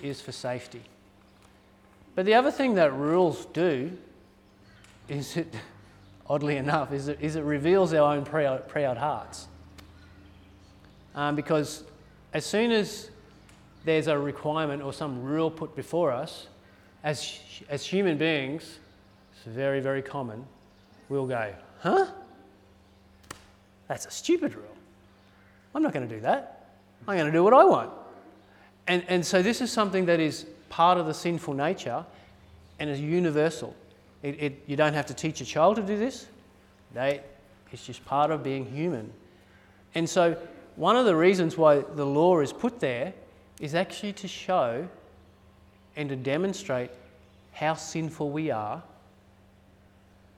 is 0.01 0.21
for 0.21 0.31
safety. 0.31 0.81
But 2.13 2.25
the 2.25 2.33
other 2.33 2.51
thing 2.51 2.75
that 2.75 2.93
rules 2.93 3.45
do 3.47 3.97
is 5.07 5.37
it, 5.37 5.53
oddly 6.27 6.57
enough, 6.57 6.91
is 6.91 7.07
it, 7.07 7.19
is 7.21 7.35
it 7.35 7.43
reveals 7.43 7.93
our 7.93 8.15
own 8.15 8.25
proud, 8.25 8.67
proud 8.67 8.97
hearts. 8.97 9.47
Um, 11.15 11.35
because 11.35 11.83
as 12.33 12.45
soon 12.45 12.71
as 12.71 13.09
there's 13.83 14.07
a 14.07 14.17
requirement 14.17 14.81
or 14.81 14.93
some 14.93 15.23
rule 15.23 15.49
put 15.49 15.75
before 15.75 16.11
us, 16.11 16.47
as, 17.03 17.39
as 17.69 17.85
human 17.85 18.17
beings, 18.17 18.79
it's 19.33 19.43
very, 19.45 19.79
very 19.79 20.01
common, 20.01 20.45
we'll 21.09 21.25
go, 21.25 21.53
huh? 21.79 22.07
That's 23.87 24.05
a 24.05 24.11
stupid 24.11 24.55
rule. 24.55 24.77
I'm 25.73 25.83
not 25.83 25.93
going 25.93 26.07
to 26.07 26.15
do 26.15 26.21
that. 26.21 26.69
I'm 27.07 27.17
going 27.17 27.25
to 27.25 27.31
do 27.31 27.43
what 27.43 27.53
I 27.53 27.63
want. 27.63 27.91
And, 28.87 29.03
and 29.07 29.25
so 29.25 29.41
this 29.41 29.61
is 29.61 29.71
something 29.71 30.05
that 30.05 30.19
is 30.19 30.45
part 30.69 30.97
of 30.97 31.05
the 31.05 31.13
sinful 31.13 31.53
nature 31.53 32.05
and 32.79 32.89
is 32.89 32.99
universal. 32.99 33.75
It, 34.23 34.41
it, 34.41 34.63
you 34.67 34.75
don't 34.75 34.93
have 34.93 35.07
to 35.07 35.13
teach 35.13 35.41
a 35.41 35.45
child 35.45 35.77
to 35.77 35.81
do 35.81 35.97
this. 35.97 36.27
They, 36.93 37.21
it's 37.71 37.85
just 37.85 38.05
part 38.05 38.31
of 38.31 38.43
being 38.43 38.65
human. 38.65 39.11
And 39.95 40.09
so 40.09 40.37
one 40.75 40.95
of 40.95 41.05
the 41.05 41.15
reasons 41.15 41.57
why 41.57 41.79
the 41.79 42.05
law 42.05 42.39
is 42.39 42.53
put 42.53 42.79
there 42.79 43.13
is 43.61 43.75
actually 43.75 44.11
to 44.11 44.27
show 44.27 44.89
and 45.95 46.09
to 46.09 46.15
demonstrate 46.15 46.89
how 47.53 47.75
sinful 47.75 48.31
we 48.31 48.49
are 48.49 48.81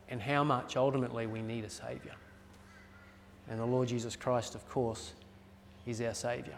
and 0.10 0.22
how 0.22 0.44
much 0.44 0.76
ultimately 0.76 1.26
we 1.26 1.42
need 1.42 1.64
a 1.64 1.70
Saviour. 1.70 2.14
And 3.50 3.60
the 3.60 3.66
Lord 3.66 3.88
Jesus 3.88 4.18
Christ, 4.18 4.56
of 4.56 4.68
course, 4.70 5.14
is 5.88 6.02
our 6.02 6.14
Saviour. 6.14 6.58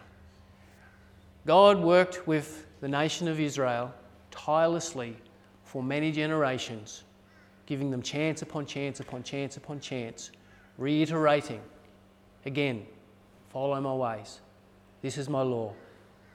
God 1.46 1.78
worked 1.78 2.26
with 2.26 2.66
the 2.80 2.88
nation 2.88 3.28
of 3.28 3.38
Israel 3.38 3.94
tirelessly 4.32 5.16
for 5.62 5.84
many 5.84 6.10
generations, 6.10 7.04
giving 7.66 7.92
them 7.92 8.02
chance 8.02 8.42
upon 8.42 8.66
chance 8.66 8.98
upon 8.98 9.22
chance 9.22 9.56
upon 9.56 9.78
chance, 9.78 10.32
reiterating 10.78 11.60
again, 12.44 12.84
follow 13.50 13.80
my 13.80 13.94
ways. 13.94 14.40
This 15.00 15.16
is 15.16 15.28
my 15.28 15.42
law 15.42 15.72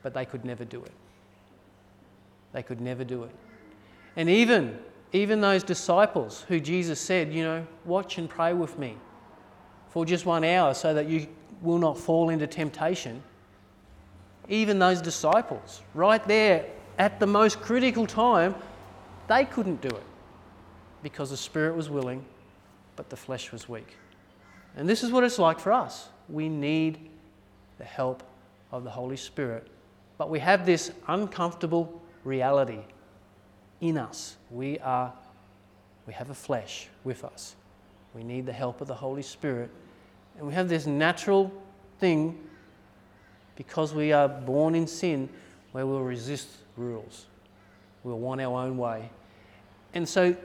but 0.04 0.14
they 0.14 0.26
could 0.26 0.46
never 0.46 0.66
do 0.66 0.84
it. 0.84 0.92
They 2.54 2.64
could 2.64 2.82
never 2.82 3.04
do 3.04 3.24
it. 3.24 3.32
And 4.16 4.30
even 4.30 4.78
even 5.14 5.42
those 5.42 5.64
disciples 5.64 6.46
who 6.48 6.60
Jesus 6.60 7.00
said, 7.00 7.34
you 7.34 7.44
know, 7.44 7.68
watch 7.86 8.18
and 8.18 8.30
pray 8.30 8.54
with 8.54 8.80
me 8.80 8.96
for 9.90 10.06
just 10.06 10.26
one 10.26 10.44
hour 10.44 10.74
so 10.74 10.94
that 10.94 11.08
you 11.10 11.28
will 11.62 11.80
not 11.80 11.98
fall 11.98 12.30
into 12.30 12.48
temptation. 12.48 13.22
Even 14.48 14.80
those 14.80 15.02
disciples, 15.02 15.82
right 15.94 16.26
there 16.28 16.66
at 16.98 17.20
the 17.20 17.28
most 17.28 17.60
critical 17.62 18.08
time, 18.08 18.56
they 19.28 19.46
couldn't 19.46 19.82
do 19.82 19.90
it 19.90 20.04
because 21.04 21.30
the 21.30 21.38
spirit 21.38 21.76
was 21.76 21.90
willing, 21.90 22.24
but 22.96 23.10
the 23.10 23.18
flesh 23.18 23.52
was 23.52 23.68
weak. 23.68 23.96
And 24.78 24.88
this 24.88 25.04
is 25.04 25.12
what 25.12 25.24
it's 25.24 25.40
like 25.40 25.60
for 25.60 25.74
us. 25.74 26.08
We 26.30 26.48
need 26.48 27.10
the 27.78 27.84
help 27.84 28.24
of 28.72 28.84
the 28.84 28.90
Holy 28.90 29.18
Spirit. 29.18 29.68
But 30.22 30.30
we 30.30 30.38
have 30.38 30.68
this 30.68 30.92
uncomfortable 31.08 32.00
reality 32.24 32.82
in 33.80 33.98
us. 33.98 34.38
We 34.52 34.78
are 34.78 35.12
we 36.06 36.14
have 36.14 36.30
a 36.30 36.36
flesh 36.36 36.90
with 37.04 37.24
us. 37.24 37.56
We 38.14 38.24
need 38.24 38.46
the 38.46 38.54
help 38.54 38.82
of 38.82 38.88
the 38.88 38.94
Holy 38.94 39.24
Spirit. 39.24 39.72
And 40.38 40.46
we 40.46 40.54
have 40.54 40.70
this 40.70 40.86
natural 40.86 41.52
thing 41.98 42.38
because 43.56 43.96
we 43.96 44.14
are 44.14 44.28
born 44.28 44.76
in 44.76 44.86
sin 44.86 45.28
where 45.72 45.88
we'll 45.88 46.04
resist 46.04 46.50
rules. 46.78 47.26
We'll 48.04 48.20
want 48.20 48.42
our 48.42 48.62
own 48.62 48.78
way. 48.78 49.10
And 49.96 50.08
so 50.08 50.36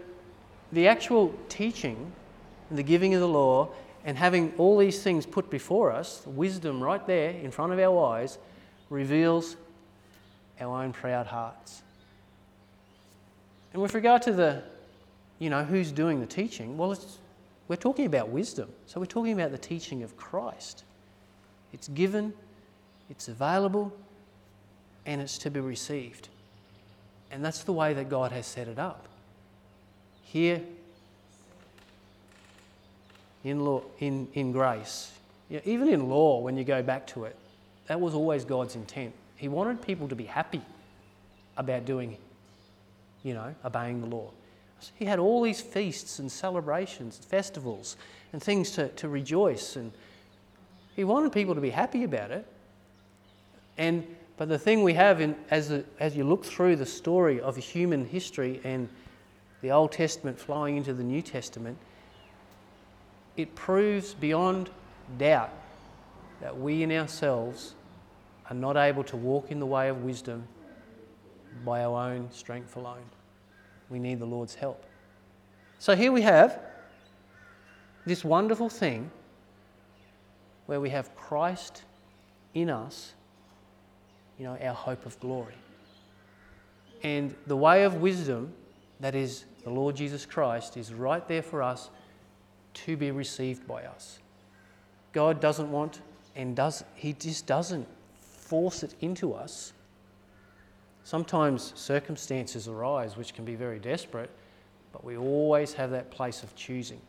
the 0.73 0.89
actual 0.89 1.35
teaching 1.51 2.11
and 2.71 2.79
the 2.79 2.83
giving 2.83 3.13
of 3.13 3.21
the 3.21 3.29
law 3.29 3.69
and 4.07 4.17
having 4.17 4.55
all 4.57 4.79
these 4.79 5.03
things 5.03 5.27
put 5.27 5.51
before 5.51 5.93
us, 5.93 6.23
wisdom 6.25 6.83
right 6.83 7.07
there 7.07 7.33
in 7.33 7.51
front 7.51 7.75
of 7.75 7.79
our 7.79 8.15
eyes, 8.15 8.39
reveals 8.89 9.57
our 10.61 10.83
own 10.83 10.93
proud 10.93 11.27
hearts. 11.27 11.83
And 13.73 13.83
with 13.83 13.95
regard 13.95 14.23
to 14.23 14.33
the, 14.33 14.63
you 15.39 15.51
know, 15.51 15.65
who's 15.65 15.93
doing 15.93 16.21
the 16.21 16.27
teaching, 16.27 16.77
well, 16.77 16.97
we're 17.69 17.77
talking 17.77 18.07
about 18.07 18.29
wisdom. 18.29 18.69
So 18.87 19.01
we're 19.01 19.07
talking 19.07 19.33
about 19.33 19.51
the 19.51 19.59
teaching 19.59 20.03
of 20.03 20.17
Christ. 20.17 20.85
It's 21.73 21.89
given, 21.89 22.33
it's 23.11 23.29
available, 23.29 23.93
and 25.05 25.21
it's 25.21 25.39
to 25.39 25.51
be 25.51 25.61
received. 25.61 26.29
And 27.31 27.45
that's 27.45 27.65
the 27.65 27.73
way 27.73 27.93
that 27.95 28.09
God 28.09 28.33
has 28.33 28.47
set 28.47 28.69
it 28.69 28.79
up. 28.79 29.09
Here, 30.23 30.63
in, 33.45 33.65
law, 33.65 33.83
in, 34.01 34.29
in 34.35 34.53
grace. 34.53 35.13
You 35.49 35.57
know, 35.57 35.63
even 35.65 35.89
in 35.89 36.09
law, 36.09 36.41
when 36.41 36.57
you 36.57 36.65
go 36.65 36.83
back 36.83 37.07
to 37.09 37.25
it, 37.25 37.37
that 37.87 38.01
was 38.01 38.15
always 38.15 38.45
God's 38.45 38.75
intent. 38.75 39.13
He 39.37 39.49
wanted 39.49 39.83
people 39.83 40.09
to 40.09 40.15
be 40.15 40.25
happy 40.25 40.63
about 41.57 41.85
doing, 41.85 42.17
you 43.23 43.35
know, 43.35 43.55
obeying 43.65 44.01
the 44.01 44.07
law. 44.07 44.31
He 44.95 45.05
had 45.05 45.19
all 45.19 45.43
these 45.43 45.61
feasts 45.61 46.19
and 46.19 46.31
celebrations, 46.31 47.19
festivals, 47.19 47.97
and 48.33 48.43
things 48.43 48.73
to, 48.73 48.89
to 48.89 49.09
rejoice. 49.09 49.77
And 49.77 49.93
he 50.95 51.05
wanted 51.05 51.33
people 51.33 51.55
to 51.55 51.61
be 51.61 51.71
happy 51.71 52.05
about 52.05 52.31
it. 52.31 52.47
And, 53.79 54.07
but 54.37 54.49
the 54.49 54.59
thing 54.59 54.83
we 54.83 54.95
have, 54.95 55.21
in, 55.21 55.35
as, 55.51 55.83
as 56.01 56.17
you 56.17 56.25
look 56.25 56.45
through 56.45 56.77
the 56.77 56.87
story 56.87 57.41
of 57.41 57.57
human 57.57 58.07
history 58.07 58.61
and 58.65 58.89
the 59.63 59.71
Old 59.71 59.93
Testament 59.93 60.39
flowing 60.39 60.77
into 60.77 60.93
the 60.93 61.03
New 61.03 61.23
Testament, 61.23 61.79
it 63.37 63.55
proves 63.55 64.15
beyond 64.15 64.71
doubt 65.19 65.53
that 66.41 66.59
we 66.59 66.83
in 66.83 66.93
ourselves 66.93 67.75
are 68.49 68.57
not 68.57 68.77
able 68.77 69.05
to 69.05 69.17
walk 69.17 69.51
in 69.51 69.59
the 69.59 69.67
way 69.67 69.89
of 69.89 70.03
wisdom 70.03 70.47
by 71.65 71.83
our 71.85 72.11
own 72.11 72.31
strength 72.31 72.77
alone. 72.77 73.05
We 73.89 73.99
need 73.99 74.19
the 74.19 74.27
Lord's 74.27 74.55
help. 74.55 74.85
So 75.79 75.95
here 75.95 76.13
we 76.13 76.23
have 76.23 76.61
this 78.05 78.25
wonderful 78.25 78.69
thing 78.69 79.11
where 80.67 80.81
we 80.81 80.91
have 80.91 81.15
Christ 81.17 81.85
in 82.55 82.71
us, 82.71 83.15
you 84.39 84.45
know, 84.45 84.57
our 84.63 84.75
hope 84.75 85.07
of 85.07 85.19
glory. 85.21 85.55
And 87.03 87.35
the 87.47 87.57
way 87.57 87.85
of 87.85 87.97
wisdom, 87.97 88.53
that 89.01 89.15
is 89.15 89.45
the 89.65 89.71
Lord 89.71 89.97
Jesus 89.97 90.25
Christ, 90.25 90.77
is 90.77 90.93
right 90.93 91.27
there 91.29 91.43
for 91.43 91.63
us 91.63 91.91
to 92.75 92.97
be 92.97 93.11
received 93.11 93.67
by 93.67 93.85
us. 93.85 94.19
God 95.13 95.41
doesn't 95.41 95.71
want 95.71 96.01
and 96.35 96.55
does 96.55 96.85
he 96.95 97.13
just 97.13 97.47
doesn't 97.47 97.89
force 98.47 98.83
it 98.83 98.95
into 99.01 99.35
us. 99.35 99.73
Sometimes 101.03 101.73
circumstances 101.75 102.69
arise 102.69 103.17
which 103.17 103.35
can 103.35 103.45
be 103.45 103.55
very 103.55 103.79
desperate, 103.79 104.31
but 104.93 105.05
we 105.05 105.17
always 105.17 105.73
have 105.75 105.91
that 105.91 106.11
place 106.11 106.43
of 106.43 106.55
choosing. 106.55 107.01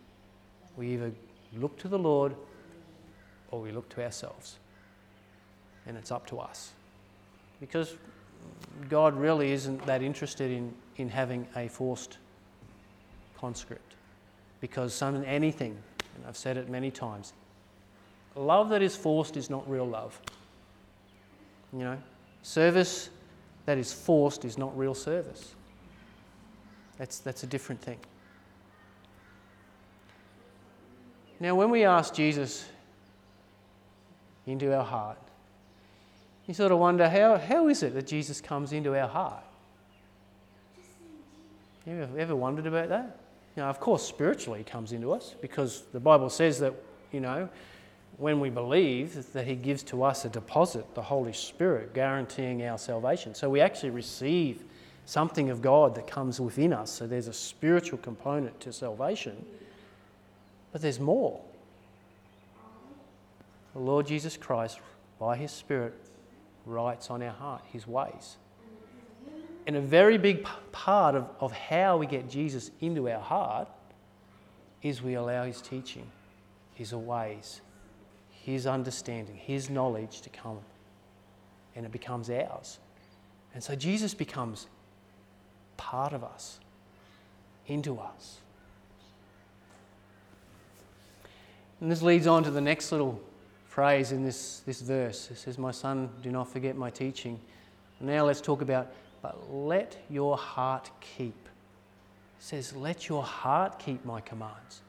We 0.76 0.94
either 0.94 1.12
look 1.56 1.78
to 1.80 1.88
the 1.88 1.98
Lord 2.00 2.36
or 3.52 3.62
we 3.62 3.72
look 3.72 3.88
to 3.90 4.04
ourselves. 4.04 4.58
And 5.86 5.96
it's 5.96 6.12
up 6.12 6.26
to 6.28 6.40
us. 6.40 6.72
Because 7.60 7.96
God 8.90 9.16
really 9.16 9.52
isn't 9.52 9.86
that 9.86 10.02
interested 10.02 10.52
in, 10.52 10.74
in 10.98 11.10
having 11.10 11.48
a 11.56 11.68
forced 11.68 12.18
conscript 13.40 13.94
because 14.60 14.94
some 14.94 15.24
anything, 15.24 15.78
and 16.16 16.26
I've 16.28 16.38
said 16.38 16.58
it 16.58 16.68
many 16.68 16.90
times, 16.90 17.34
love 18.36 18.70
that 18.70 18.82
is 18.82 18.96
forced 18.96 19.38
is 19.38 19.50
not 19.50 19.70
real 19.70 19.88
love. 19.88 20.20
You 21.74 21.80
know, 21.80 21.98
service 22.42 23.10
that 23.66 23.78
is 23.78 23.92
forced 23.92 24.46
is 24.46 24.58
not 24.58 24.78
real 24.78 24.94
service. 24.94 25.54
That's, 26.98 27.20
that's 27.20 27.44
a 27.44 27.48
different 27.48 27.82
thing. 27.82 28.00
Now, 31.40 31.54
when 31.54 31.70
we 31.70 31.84
ask 31.84 32.14
Jesus 32.14 32.68
into 34.48 34.76
our 34.76 34.84
heart, 34.84 35.20
you 36.48 36.54
sort 36.54 36.72
of 36.72 36.80
wonder 36.80 37.08
how, 37.10 37.38
how 37.38 37.68
is 37.68 37.84
it 37.84 37.94
that 37.94 38.08
Jesus 38.08 38.42
comes 38.42 38.72
into 38.72 38.98
our 38.98 39.08
heart? 39.08 39.44
Have 41.86 41.96
you 41.96 42.04
ever, 42.04 42.20
ever 42.20 42.36
wondered 42.36 42.66
about 42.66 42.90
that? 42.90 43.18
Now, 43.56 43.70
of 43.70 43.80
course, 43.80 44.04
spiritually 44.04 44.60
he 44.60 44.64
comes 44.64 44.94
into 44.94 45.12
us 45.12 45.36
because 45.42 45.84
the 45.92 46.00
Bible 46.00 46.30
says 46.30 46.60
that, 46.60 46.74
you 47.12 47.20
know, 47.20 47.50
when 48.18 48.40
we 48.40 48.50
believe 48.50 49.32
that 49.34 49.46
He 49.46 49.56
gives 49.56 49.84
to 49.84 50.04
us 50.04 50.26
a 50.26 50.30
deposit, 50.30 50.96
the 50.96 51.02
Holy 51.02 51.34
Spirit, 51.34 51.94
guaranteeing 51.94 52.64
our 52.64 52.78
salvation. 52.78 53.36
So 53.36 53.50
we 53.50 53.62
actually 53.62 53.92
receive 53.92 54.64
something 55.06 55.50
of 55.50 55.62
God 55.62 55.96
that 55.96 56.08
comes 56.08 56.40
within 56.40 56.74
us. 56.74 56.92
So 56.92 57.08
there's 57.08 57.28
a 57.28 57.34
spiritual 57.34 58.00
component 58.00 58.60
to 58.62 58.74
salvation. 58.74 59.46
But 60.72 60.82
there's 60.82 61.00
more. 61.00 61.40
The 63.74 63.80
Lord 63.80 64.08
Jesus 64.08 64.36
Christ, 64.36 64.80
by 65.20 65.38
His 65.38 65.52
Spirit, 65.52 65.94
writes 66.66 67.10
on 67.10 67.22
our 67.22 67.32
heart 67.32 67.62
His 67.72 67.88
ways. 67.88 68.38
And 69.68 69.76
a 69.76 69.82
very 69.82 70.18
big 70.18 70.48
part 70.72 71.14
of, 71.14 71.28
of 71.42 71.52
how 71.52 71.98
we 71.98 72.08
get 72.08 72.30
Jesus 72.30 72.72
into 72.80 73.10
our 73.10 73.20
heart 73.20 73.68
is 74.82 75.02
we 75.02 75.16
allow 75.16 75.44
his 75.44 75.62
teaching, 75.62 76.08
his 76.74 76.94
ways, 76.94 77.62
his 78.48 78.66
understanding, 78.66 79.36
his 79.36 79.70
knowledge 79.70 80.22
to 80.22 80.30
come. 80.30 80.60
And 81.76 81.86
it 81.86 81.92
becomes 81.92 82.30
ours. 82.30 82.80
And 83.54 83.62
so 83.62 83.76
Jesus 83.76 84.14
becomes 84.14 84.68
part 85.76 86.14
of 86.14 86.24
us, 86.24 86.60
into 87.68 88.00
us. 88.00 88.38
And 91.82 91.92
this 91.92 92.02
leads 92.02 92.26
on 92.26 92.46
to 92.46 92.50
the 92.50 92.62
next 92.62 92.94
little 92.94 93.22
phrase 93.68 94.14
in 94.14 94.24
this, 94.24 94.62
this 94.66 94.80
verse. 94.80 95.30
It 95.30 95.38
says, 95.38 95.58
My 95.58 95.72
son, 95.72 96.10
do 96.24 96.32
not 96.32 96.50
forget 96.50 96.78
my 96.78 96.90
teaching. 96.90 97.38
now 98.00 98.26
let's 98.26 98.40
talk 98.40 98.62
about 98.62 98.94
but 99.22 99.52
let 99.52 99.98
your 100.10 100.38
heart 100.38 100.90
keep. 101.02 101.36
It 102.40 102.44
says, 102.44 102.74
Let 102.74 103.10
your 103.10 103.24
heart 103.24 103.78
keep 103.78 104.06
my 104.06 104.22
commands. 104.22 104.82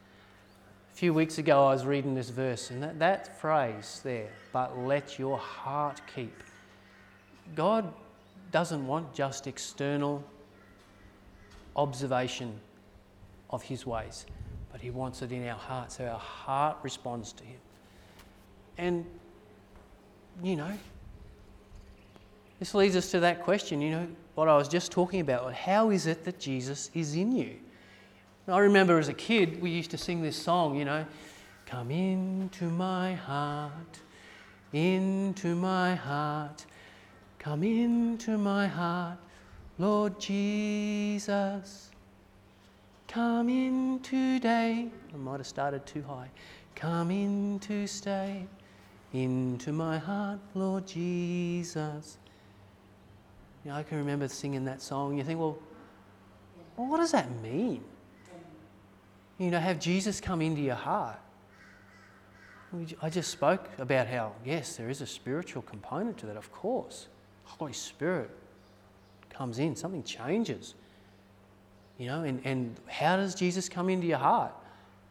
Few 0.99 1.13
weeks 1.13 1.37
ago, 1.37 1.65
I 1.65 1.71
was 1.71 1.85
reading 1.85 2.13
this 2.13 2.27
verse, 2.27 2.71
and 2.71 2.83
that, 2.83 2.99
that 2.99 3.39
phrase 3.39 4.01
there, 4.03 4.27
but 4.51 4.77
let 4.79 5.17
your 5.17 5.37
heart 5.37 6.01
keep. 6.13 6.43
God 7.55 7.93
doesn't 8.51 8.85
want 8.85 9.13
just 9.13 9.47
external 9.47 10.21
observation 11.77 12.59
of 13.49 13.63
His 13.63 13.85
ways, 13.85 14.25
but 14.73 14.81
He 14.81 14.89
wants 14.89 15.21
it 15.21 15.31
in 15.31 15.47
our 15.47 15.57
heart, 15.57 15.93
so 15.93 16.05
our 16.05 16.19
heart 16.19 16.75
responds 16.83 17.31
to 17.31 17.45
Him. 17.45 17.59
And, 18.77 19.05
you 20.43 20.57
know, 20.57 20.73
this 22.59 22.75
leads 22.75 22.97
us 22.97 23.09
to 23.11 23.21
that 23.21 23.41
question, 23.43 23.79
you 23.79 23.91
know, 23.91 24.07
what 24.35 24.49
I 24.49 24.57
was 24.57 24.67
just 24.67 24.91
talking 24.91 25.21
about. 25.21 25.53
How 25.53 25.91
is 25.91 26.07
it 26.07 26.25
that 26.25 26.41
Jesus 26.41 26.91
is 26.93 27.15
in 27.15 27.31
you? 27.31 27.55
And 28.49 28.55
I 28.55 28.61
remember 28.61 28.97
as 28.97 29.09
a 29.09 29.13
kid, 29.13 29.61
we 29.61 29.69
used 29.69 29.91
to 29.91 29.97
sing 29.99 30.23
this 30.23 30.35
song, 30.35 30.75
you 30.75 30.83
know, 30.83 31.05
Come 31.67 31.91
into 31.91 32.65
my 32.65 33.13
heart, 33.13 33.99
into 34.73 35.55
my 35.55 35.93
heart, 35.93 36.65
come 37.37 37.61
into 37.61 38.39
my 38.39 38.65
heart, 38.65 39.19
Lord 39.77 40.19
Jesus. 40.19 41.91
Come 43.07 43.49
in 43.49 43.99
today. 43.99 44.89
I 45.13 45.17
might 45.17 45.37
have 45.37 45.45
started 45.45 45.85
too 45.85 46.01
high. 46.01 46.31
Come 46.73 47.11
in 47.11 47.59
to 47.59 47.85
stay 47.85 48.47
into 49.13 49.71
my 49.71 49.99
heart, 49.99 50.39
Lord 50.55 50.87
Jesus. 50.87 52.17
You 53.63 53.69
know, 53.69 53.77
I 53.77 53.83
can 53.83 53.99
remember 53.99 54.27
singing 54.27 54.65
that 54.65 54.81
song. 54.81 55.19
You 55.19 55.23
think, 55.23 55.39
well, 55.39 55.59
well, 56.75 56.87
what 56.87 56.97
does 56.97 57.11
that 57.11 57.29
mean? 57.43 57.83
You 59.39 59.49
know, 59.49 59.59
have 59.59 59.79
Jesus 59.79 60.19
come 60.21 60.41
into 60.41 60.61
your 60.61 60.75
heart. 60.75 61.17
I 63.01 63.09
just 63.09 63.31
spoke 63.31 63.67
about 63.79 64.05
how, 64.05 64.33
yes, 64.45 64.75
there 64.75 64.89
is 64.89 65.01
a 65.01 65.07
spiritual 65.07 65.63
component 65.63 66.19
to 66.19 66.27
that, 66.27 66.37
of 66.37 66.51
course. 66.51 67.07
Holy 67.45 67.73
Spirit 67.73 68.29
comes 69.31 69.57
in, 69.57 69.75
something 69.75 70.03
changes. 70.03 70.75
You 71.97 72.07
know, 72.07 72.23
and, 72.23 72.41
and 72.43 72.75
how 72.87 73.15
does 73.15 73.33
Jesus 73.33 73.67
come 73.69 73.89
into 73.89 74.05
your 74.05 74.19
heart? 74.19 74.53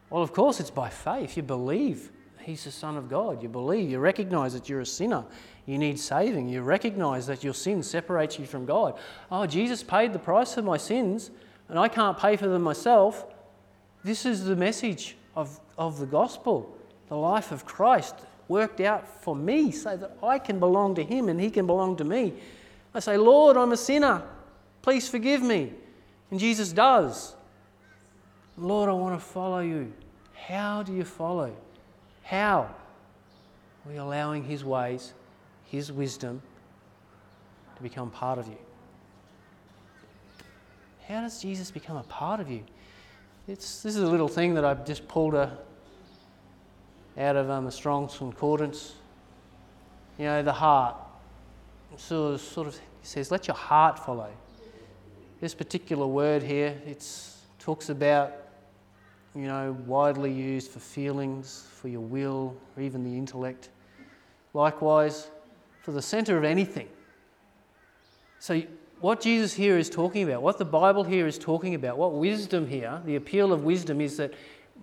Well, 0.09 0.23
of 0.23 0.31
course, 0.31 0.59
it's 0.59 0.71
by 0.71 0.89
faith. 0.89 1.35
You 1.35 1.43
believe 1.43 2.11
He's 2.39 2.63
the 2.63 2.71
Son 2.71 2.95
of 2.95 3.09
God. 3.09 3.43
You 3.43 3.49
believe, 3.49 3.89
you 3.89 3.99
recognize 3.99 4.53
that 4.53 4.69
you're 4.69 4.81
a 4.81 4.85
sinner. 4.85 5.25
You 5.65 5.77
need 5.77 5.99
saving. 5.99 6.47
You 6.47 6.61
recognize 6.61 7.27
that 7.27 7.43
your 7.43 7.53
sin 7.53 7.83
separates 7.83 8.39
you 8.39 8.45
from 8.45 8.65
God. 8.65 8.97
Oh, 9.31 9.45
Jesus 9.45 9.83
paid 9.83 10.13
the 10.13 10.19
price 10.19 10.53
for 10.53 10.61
my 10.61 10.77
sins, 10.77 11.29
and 11.67 11.77
I 11.77 11.89
can't 11.89 12.17
pay 12.17 12.37
for 12.37 12.47
them 12.47 12.61
myself. 12.61 13.25
This 14.03 14.25
is 14.25 14.45
the 14.45 14.55
message 14.55 15.15
of, 15.35 15.59
of 15.77 15.99
the 15.99 16.05
gospel 16.05 16.75
the 17.09 17.17
life 17.17 17.51
of 17.51 17.65
Christ 17.65 18.15
worked 18.47 18.79
out 18.79 19.07
for 19.23 19.35
me 19.35 19.71
so 19.71 19.97
that 19.97 20.17
I 20.23 20.39
can 20.39 20.59
belong 20.59 20.95
to 20.95 21.03
Him 21.03 21.27
and 21.27 21.39
He 21.39 21.49
can 21.49 21.65
belong 21.65 21.97
to 21.97 22.03
me. 22.03 22.33
I 22.93 22.99
say, 22.99 23.17
Lord, 23.17 23.57
I'm 23.57 23.71
a 23.71 23.77
sinner. 23.77 24.23
Please 24.81 25.09
forgive 25.09 25.41
me. 25.41 25.73
And 26.31 26.39
Jesus 26.39 26.71
does. 26.71 27.35
Lord, 28.57 28.89
I 28.89 28.93
want 28.93 29.19
to 29.19 29.25
follow 29.25 29.59
you. 29.59 29.91
How 30.33 30.83
do 30.83 30.93
you 30.93 31.03
follow? 31.03 31.55
How? 32.23 32.61
Are 33.85 33.91
we 33.91 33.97
allowing 33.97 34.43
His 34.43 34.63
ways, 34.63 35.13
His 35.65 35.91
wisdom 35.91 36.41
to 37.75 37.83
become 37.83 38.11
part 38.11 38.37
of 38.37 38.47
you? 38.47 38.57
How 41.07 41.21
does 41.21 41.41
Jesus 41.41 41.71
become 41.71 41.97
a 41.97 42.03
part 42.03 42.39
of 42.39 42.51
you? 42.51 42.63
It's, 43.49 43.81
this 43.81 43.95
is 43.95 44.03
a 44.03 44.07
little 44.07 44.27
thing 44.27 44.53
that 44.53 44.63
I've 44.63 44.85
just 44.85 45.07
pulled 45.07 45.33
a, 45.33 45.57
out 47.17 47.35
of 47.35 47.49
um, 47.49 47.65
a 47.65 47.71
Strong's 47.71 48.15
Concordance. 48.15 48.93
You 50.19 50.25
know, 50.25 50.43
the 50.43 50.53
heart. 50.53 50.95
So 51.97 52.37
sort 52.37 52.67
of 52.67 52.79
says, 53.01 53.31
let 53.31 53.47
your 53.47 53.57
heart 53.57 53.97
follow. 53.97 54.29
This 55.41 55.55
particular 55.55 56.05
word 56.05 56.43
here, 56.43 56.79
it 56.85 57.03
talks 57.57 57.89
about, 57.89 58.33
you 59.33 59.47
know, 59.47 59.75
widely 59.87 60.31
used 60.31 60.69
for 60.69 60.79
feelings, 60.79 61.65
for 61.73 61.87
your 61.87 62.01
will, 62.01 62.55
or 62.77 62.83
even 62.83 63.03
the 63.03 63.17
intellect. 63.17 63.69
Likewise, 64.53 65.31
for 65.81 65.91
the 65.91 66.03
center 66.03 66.37
of 66.37 66.43
anything. 66.43 66.87
So, 68.37 68.61
what 69.01 69.21
Jesus 69.21 69.53
here 69.53 69.77
is 69.77 69.89
talking 69.89 70.23
about, 70.23 70.41
what 70.41 70.57
the 70.57 70.65
Bible 70.65 71.03
here 71.03 71.27
is 71.27 71.37
talking 71.37 71.75
about, 71.75 71.97
what 71.97 72.13
wisdom 72.13 72.67
here, 72.67 73.01
the 73.05 73.15
appeal 73.15 73.53
of 73.53 73.63
wisdom 73.63 74.01
is 74.01 74.17
that 74.17 74.33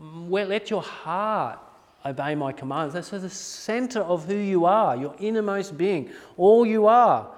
mm, 0.01 0.29
well, 0.29 0.47
let 0.47 0.71
your 0.71 0.83
heart 0.83 1.59
obey 2.05 2.35
my 2.35 2.53
commands. 2.53 2.95
That's 2.95 3.11
the 3.11 3.29
center 3.29 4.01
of 4.01 4.27
who 4.27 4.37
you 4.37 4.65
are, 4.65 4.97
your 4.97 5.15
innermost 5.19 5.77
being, 5.77 6.11
all 6.37 6.65
you 6.65 6.87
are 6.87 7.29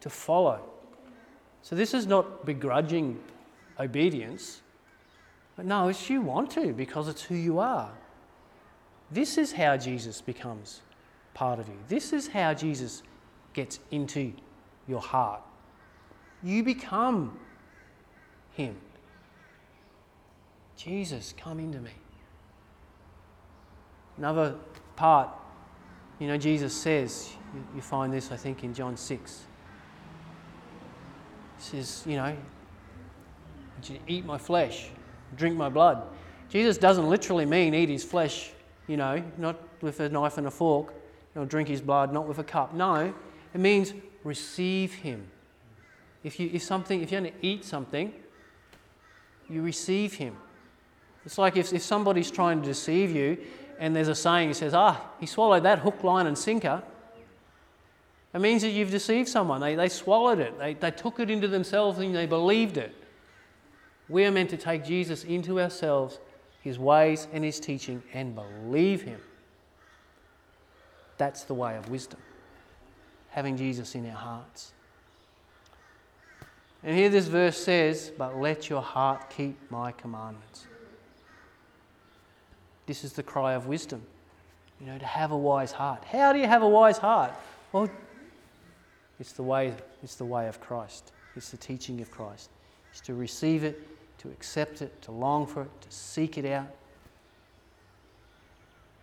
to 0.00 0.10
follow. 0.10 0.60
So 1.62 1.74
this 1.74 1.94
is 1.94 2.06
not 2.06 2.44
begrudging 2.44 3.18
obedience, 3.80 4.62
but 5.56 5.64
no, 5.64 5.88
it's 5.88 6.08
you 6.10 6.20
want 6.20 6.50
to 6.52 6.72
because 6.72 7.08
it's 7.08 7.22
who 7.22 7.34
you 7.34 7.58
are. 7.58 7.90
This 9.10 9.38
is 9.38 9.52
how 9.52 9.76
Jesus 9.76 10.20
becomes 10.20 10.82
part 11.34 11.58
of 11.58 11.68
you. 11.68 11.76
This 11.88 12.12
is 12.12 12.28
how 12.28 12.54
Jesus 12.54 13.02
gets 13.52 13.78
into 13.90 14.32
your 14.86 15.00
heart. 15.00 15.42
You 16.42 16.62
become 16.62 17.38
Him. 18.52 18.76
Jesus, 20.76 21.34
come 21.36 21.58
into 21.58 21.80
me. 21.80 21.90
Another 24.18 24.54
part, 24.94 25.30
you 26.18 26.26
know, 26.26 26.38
Jesus 26.38 26.74
says, 26.74 27.32
you, 27.74 27.80
find 27.80 28.12
this, 28.12 28.32
I 28.32 28.36
think, 28.36 28.64
in 28.64 28.72
John 28.72 28.96
6. 28.96 29.44
He 31.58 31.62
says, 31.62 32.02
you 32.06 32.16
know, 32.16 32.36
eat 34.06 34.24
my 34.24 34.38
flesh, 34.38 34.88
drink 35.36 35.56
my 35.56 35.68
blood. 35.68 36.02
Jesus 36.48 36.78
doesn't 36.78 37.08
literally 37.08 37.44
mean 37.44 37.74
eat 37.74 37.88
his 37.88 38.04
flesh, 38.04 38.50
you 38.86 38.96
know, 38.96 39.22
not 39.36 39.58
with 39.82 40.00
a 40.00 40.08
knife 40.08 40.38
and 40.38 40.46
a 40.46 40.50
fork, 40.50 40.94
or 41.34 41.44
drink 41.44 41.68
his 41.68 41.80
blood, 41.80 42.12
not 42.12 42.26
with 42.26 42.38
a 42.38 42.44
cup. 42.44 42.74
No, 42.74 43.12
it 43.52 43.60
means 43.60 43.92
receive 44.24 44.94
him. 44.94 45.30
If, 46.26 46.40
you, 46.40 46.50
if, 46.52 46.64
something, 46.64 47.02
if 47.02 47.12
you're 47.12 47.20
going 47.20 47.32
to 47.32 47.46
eat 47.46 47.64
something, 47.64 48.12
you 49.48 49.62
receive 49.62 50.14
him. 50.14 50.36
It's 51.24 51.38
like 51.38 51.56
if, 51.56 51.72
if 51.72 51.82
somebody's 51.82 52.32
trying 52.32 52.62
to 52.62 52.66
deceive 52.66 53.14
you 53.14 53.38
and 53.78 53.94
there's 53.94 54.08
a 54.08 54.14
saying 54.16 54.48
that 54.48 54.56
says, 54.56 54.74
ah, 54.74 55.00
he 55.20 55.26
swallowed 55.26 55.62
that 55.62 55.78
hook, 55.78 56.02
line, 56.02 56.26
and 56.26 56.36
sinker. 56.36 56.82
It 58.34 58.40
means 58.40 58.62
that 58.62 58.70
you've 58.70 58.90
deceived 58.90 59.28
someone. 59.28 59.60
They, 59.60 59.76
they 59.76 59.88
swallowed 59.88 60.40
it, 60.40 60.58
they, 60.58 60.74
they 60.74 60.90
took 60.90 61.20
it 61.20 61.30
into 61.30 61.46
themselves 61.46 62.00
and 62.00 62.12
they 62.12 62.26
believed 62.26 62.76
it. 62.76 62.92
We 64.08 64.24
are 64.24 64.32
meant 64.32 64.50
to 64.50 64.56
take 64.56 64.84
Jesus 64.84 65.22
into 65.22 65.60
ourselves, 65.60 66.18
his 66.60 66.76
ways 66.76 67.28
and 67.32 67.44
his 67.44 67.60
teaching, 67.60 68.02
and 68.12 68.34
believe 68.34 69.02
him. 69.02 69.20
That's 71.18 71.44
the 71.44 71.54
way 71.54 71.76
of 71.76 71.88
wisdom, 71.88 72.18
having 73.28 73.56
Jesus 73.56 73.94
in 73.94 74.10
our 74.10 74.16
hearts. 74.16 74.72
And 76.86 76.96
here 76.96 77.08
this 77.08 77.26
verse 77.26 77.58
says, 77.58 78.12
But 78.16 78.38
let 78.38 78.70
your 78.70 78.80
heart 78.80 79.28
keep 79.28 79.58
my 79.72 79.90
commandments. 79.90 80.66
This 82.86 83.02
is 83.02 83.12
the 83.12 83.24
cry 83.24 83.54
of 83.54 83.66
wisdom, 83.66 84.00
you 84.80 84.86
know, 84.86 84.96
to 84.96 85.04
have 85.04 85.32
a 85.32 85.36
wise 85.36 85.72
heart. 85.72 86.04
How 86.04 86.32
do 86.32 86.38
you 86.38 86.46
have 86.46 86.62
a 86.62 86.68
wise 86.68 86.96
heart? 86.96 87.32
Well, 87.72 87.90
it's 89.18 89.32
the 89.32 89.42
way, 89.42 89.74
it's 90.04 90.14
the 90.14 90.24
way 90.24 90.46
of 90.46 90.60
Christ. 90.60 91.10
It's 91.34 91.50
the 91.50 91.56
teaching 91.56 92.00
of 92.00 92.12
Christ. 92.12 92.50
It's 92.92 93.00
to 93.00 93.14
receive 93.14 93.64
it, 93.64 93.82
to 94.18 94.28
accept 94.28 94.80
it, 94.80 95.02
to 95.02 95.10
long 95.10 95.44
for 95.44 95.62
it, 95.62 95.80
to 95.80 95.90
seek 95.90 96.38
it 96.38 96.44
out. 96.44 96.68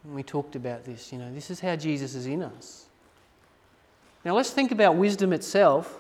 And 0.05 0.15
we 0.15 0.23
talked 0.23 0.55
about 0.55 0.85
this, 0.85 1.11
you 1.11 1.19
know, 1.19 1.33
this 1.33 1.51
is 1.51 1.59
how 1.59 1.75
Jesus 1.75 2.15
is 2.15 2.27
in 2.27 2.43
us. 2.43 2.85
Now 4.23 4.35
let's 4.35 4.51
think 4.51 4.71
about 4.71 4.95
wisdom 4.95 5.33
itself. 5.33 5.99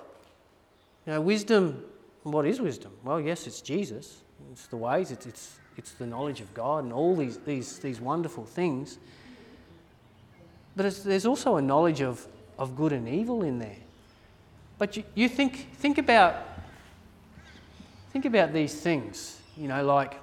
You 1.05 1.13
know, 1.13 1.21
wisdom, 1.21 1.83
what 2.23 2.45
is 2.45 2.61
wisdom? 2.61 2.91
Well, 3.03 3.19
yes, 3.19 3.47
it's 3.47 3.61
Jesus. 3.61 4.21
It's 4.51 4.67
the 4.67 4.77
ways, 4.77 5.11
it's, 5.11 5.25
it's 5.25 5.59
it's 5.77 5.93
the 5.93 6.05
knowledge 6.05 6.41
of 6.41 6.53
God 6.53 6.83
and 6.83 6.93
all 6.93 7.15
these, 7.15 7.37
these, 7.39 7.79
these 7.79 7.99
wonderful 7.99 8.45
things. 8.45 8.97
But 10.75 10.93
there's 11.03 11.25
also 11.25 11.57
a 11.57 11.61
knowledge 11.61 12.01
of, 12.01 12.27
of 12.57 12.75
good 12.75 12.93
and 12.93 13.07
evil 13.07 13.43
in 13.43 13.59
there. 13.59 13.77
But 14.77 14.97
you, 14.97 15.03
you 15.15 15.29
think, 15.29 15.73
think, 15.75 15.97
about, 15.97 16.35
think 18.11 18.25
about 18.25 18.53
these 18.53 18.73
things, 18.73 19.39
you 19.57 19.67
know, 19.67 19.83
like 19.83 20.19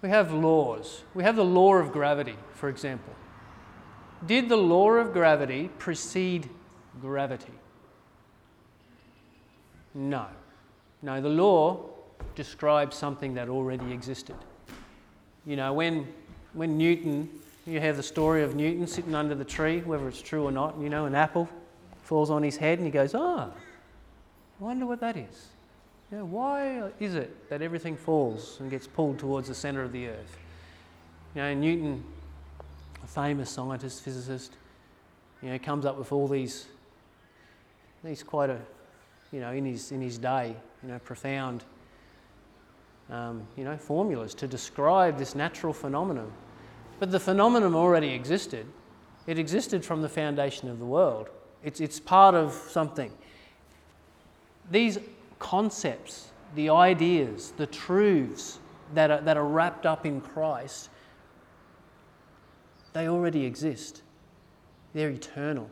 we 0.00 0.08
have 0.08 0.32
laws. 0.32 1.02
We 1.14 1.22
have 1.24 1.36
the 1.36 1.44
law 1.44 1.74
of 1.74 1.92
gravity, 1.92 2.36
for 2.54 2.68
example. 2.68 3.14
Did 4.26 4.48
the 4.48 4.56
law 4.56 4.90
of 4.92 5.12
gravity 5.12 5.70
precede 5.78 6.48
gravity? 7.00 7.52
No. 9.94 10.26
No, 11.02 11.20
the 11.20 11.28
law 11.28 11.84
describes 12.34 12.96
something 12.96 13.34
that 13.34 13.48
already 13.48 13.92
existed. 13.92 14.36
You 15.46 15.56
know, 15.56 15.72
when, 15.72 16.06
when 16.52 16.76
Newton, 16.76 17.28
you 17.66 17.80
have 17.80 17.96
the 17.96 18.02
story 18.02 18.42
of 18.42 18.54
Newton 18.54 18.86
sitting 18.86 19.14
under 19.14 19.34
the 19.34 19.44
tree, 19.44 19.80
whether 19.80 20.08
it's 20.08 20.22
true 20.22 20.44
or 20.44 20.52
not, 20.52 20.78
you 20.80 20.88
know, 20.88 21.06
an 21.06 21.14
apple 21.14 21.48
falls 22.02 22.30
on 22.30 22.42
his 22.42 22.56
head 22.56 22.78
and 22.78 22.86
he 22.86 22.90
goes, 22.90 23.14
ah, 23.14 23.48
I 24.60 24.64
wonder 24.64 24.86
what 24.86 25.00
that 25.00 25.16
is. 25.16 25.48
You 26.10 26.18
know, 26.18 26.24
why 26.24 26.90
is 26.98 27.14
it 27.14 27.48
that 27.50 27.60
everything 27.60 27.96
falls 27.96 28.56
and 28.60 28.70
gets 28.70 28.86
pulled 28.86 29.18
towards 29.18 29.48
the 29.48 29.54
centre 29.54 29.82
of 29.82 29.92
the 29.92 30.08
earth? 30.08 30.38
You 31.34 31.42
know, 31.42 31.54
Newton, 31.54 32.02
a 33.04 33.06
famous 33.06 33.50
scientist, 33.50 34.02
physicist, 34.02 34.52
you 35.42 35.50
know, 35.50 35.58
comes 35.58 35.84
up 35.84 35.98
with 35.98 36.10
all 36.10 36.26
these, 36.26 36.66
he's 38.06 38.22
quite 38.22 38.50
a, 38.50 38.58
you 39.32 39.40
know, 39.40 39.52
in 39.52 39.64
his, 39.64 39.92
in 39.92 40.00
his 40.00 40.18
day, 40.18 40.56
you 40.82 40.88
know, 40.88 40.98
profound 41.00 41.64
um, 43.10 43.46
you 43.56 43.64
know, 43.64 43.76
formulas 43.76 44.34
to 44.34 44.46
describe 44.46 45.18
this 45.18 45.34
natural 45.34 45.72
phenomenon. 45.72 46.30
But 46.98 47.10
the 47.10 47.20
phenomenon 47.20 47.74
already 47.74 48.10
existed. 48.10 48.66
It 49.26 49.38
existed 49.38 49.84
from 49.84 50.02
the 50.02 50.08
foundation 50.08 50.68
of 50.68 50.78
the 50.78 50.84
world. 50.84 51.28
It's, 51.62 51.80
it's 51.80 52.00
part 52.00 52.34
of 52.34 52.52
something. 52.52 53.12
These 54.70 54.98
concepts 55.38 56.30
the 56.54 56.70
ideas, 56.70 57.52
the 57.56 57.66
truths 57.66 58.58
that 58.94 59.10
are, 59.10 59.20
that 59.20 59.36
are 59.36 59.44
wrapped 59.44 59.86
up 59.86 60.06
in 60.06 60.20
Christ, 60.20 60.88
they 62.94 63.08
already 63.08 63.44
exist. 63.44 64.02
They're 64.94 65.10
eternal. 65.10 65.70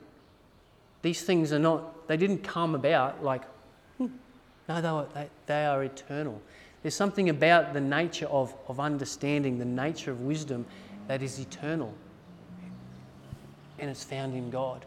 These 1.06 1.22
things 1.22 1.52
are 1.52 1.60
not, 1.60 2.08
they 2.08 2.16
didn't 2.16 2.42
come 2.42 2.74
about 2.74 3.22
like, 3.22 3.44
hmm. 3.96 4.08
no, 4.68 4.80
they 4.80 4.88
are, 4.88 5.06
they, 5.14 5.28
they 5.46 5.64
are 5.64 5.84
eternal. 5.84 6.42
There's 6.82 6.96
something 6.96 7.28
about 7.28 7.74
the 7.74 7.80
nature 7.80 8.26
of, 8.26 8.52
of 8.66 8.80
understanding, 8.80 9.56
the 9.56 9.64
nature 9.64 10.10
of 10.10 10.22
wisdom 10.22 10.66
that 11.06 11.22
is 11.22 11.38
eternal. 11.38 11.94
And 13.78 13.88
it's 13.88 14.02
found 14.02 14.34
in 14.34 14.50
God. 14.50 14.84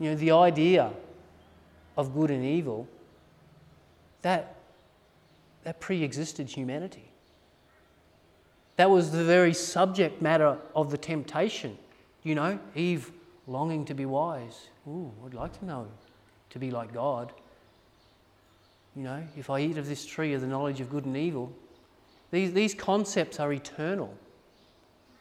You 0.00 0.10
know, 0.10 0.16
the 0.16 0.32
idea 0.32 0.90
of 1.96 2.12
good 2.12 2.32
and 2.32 2.44
evil, 2.44 2.88
that, 4.22 4.56
that 5.62 5.78
pre 5.78 6.02
existed 6.02 6.48
humanity. 6.48 7.08
That 8.74 8.90
was 8.90 9.12
the 9.12 9.22
very 9.22 9.54
subject 9.54 10.20
matter 10.20 10.58
of 10.74 10.90
the 10.90 10.98
temptation. 10.98 11.78
You 12.24 12.34
know, 12.34 12.58
Eve 12.74 13.12
longing 13.46 13.84
to 13.86 13.94
be 13.94 14.06
wise. 14.06 14.68
Ooh, 14.88 15.10
I'd 15.24 15.34
like 15.34 15.58
to 15.58 15.64
know, 15.64 15.86
to 16.50 16.58
be 16.58 16.70
like 16.70 16.92
God. 16.92 17.32
You 18.94 19.02
know, 19.04 19.22
if 19.36 19.50
I 19.50 19.60
eat 19.60 19.78
of 19.78 19.86
this 19.86 20.04
tree 20.04 20.34
of 20.34 20.40
the 20.40 20.46
knowledge 20.46 20.80
of 20.80 20.90
good 20.90 21.06
and 21.06 21.16
evil, 21.16 21.52
these, 22.30 22.52
these 22.52 22.74
concepts 22.74 23.40
are 23.40 23.52
eternal. 23.52 24.14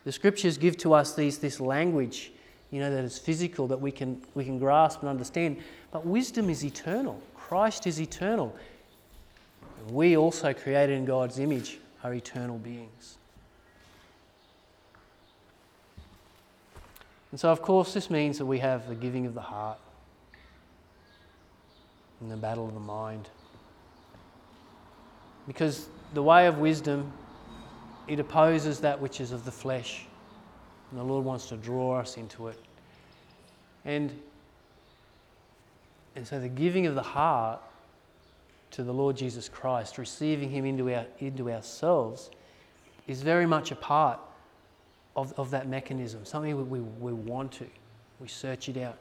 The 0.04 0.12
scriptures 0.12 0.58
give 0.58 0.78
to 0.78 0.94
us 0.94 1.16
these, 1.16 1.38
this 1.38 1.60
language, 1.60 2.32
you 2.72 2.80
know, 2.80 2.90
that 2.90 3.04
is 3.04 3.18
physical, 3.18 3.68
that 3.68 3.80
we 3.80 3.92
can, 3.92 4.22
we 4.34 4.44
can 4.44 4.60
grasp 4.60 5.02
and 5.02 5.10
understand. 5.10 5.58
But 5.92 6.06
wisdom 6.06 6.50
is 6.50 6.66
eternal. 6.66 7.22
Christ 7.36 7.86
is 7.86 8.02
eternal. 8.02 8.56
We 9.90 10.18
also, 10.18 10.54
created 10.54 10.98
in 10.98 11.06
God's 11.06 11.40
image, 11.40 11.80
are 12.04 12.14
eternal 12.14 12.58
beings. 12.58 13.18
And 17.32 17.40
so, 17.40 17.50
of 17.50 17.62
course, 17.62 17.94
this 17.94 18.10
means 18.10 18.38
that 18.38 18.46
we 18.46 18.60
have 18.60 18.88
the 18.90 18.96
giving 18.96 19.26
of 19.26 19.34
the 19.34 19.42
heart 19.42 19.80
and 22.20 22.30
the 22.30 22.36
battle 22.36 22.68
of 22.68 22.74
the 22.74 22.80
mind. 22.80 23.30
Because 25.48 25.88
the 26.14 26.22
way 26.22 26.48
of 26.48 26.60
wisdom, 26.60 27.12
it 28.08 28.20
opposes 28.20 28.80
that 28.82 29.00
which 29.00 29.22
is 29.22 29.32
of 29.32 29.46
the 29.46 29.52
flesh. 29.52 30.06
And 30.92 31.00
the 31.00 31.04
Lord 31.04 31.24
wants 31.24 31.48
to 31.48 31.58
draw 31.58 32.00
us 32.00 32.18
into 32.18 32.50
it. 32.50 32.60
And, 33.86 34.12
and 36.16 36.28
so 36.28 36.40
the 36.40 36.50
giving 36.50 36.86
of 36.86 36.96
the 36.96 37.02
heart 37.02 37.62
to 38.72 38.84
the 38.84 38.94
Lord 38.94 39.16
Jesus 39.16 39.48
Christ, 39.48 39.98
receiving 39.98 40.50
Him 40.50 40.66
into, 40.66 40.94
our, 40.94 41.06
into 41.20 41.50
ourselves, 41.50 42.30
is 43.08 43.22
very 43.22 43.46
much 43.46 43.72
a 43.72 43.76
part 43.76 44.20
of, 45.16 45.34
of 45.38 45.52
that 45.52 45.68
mechanism, 45.68 46.26
something 46.26 46.70
we, 46.70 46.80
we 46.80 47.14
want 47.14 47.52
to. 47.54 47.68
We 48.20 48.28
search 48.28 48.70
it 48.70 48.78
out. 48.78 48.98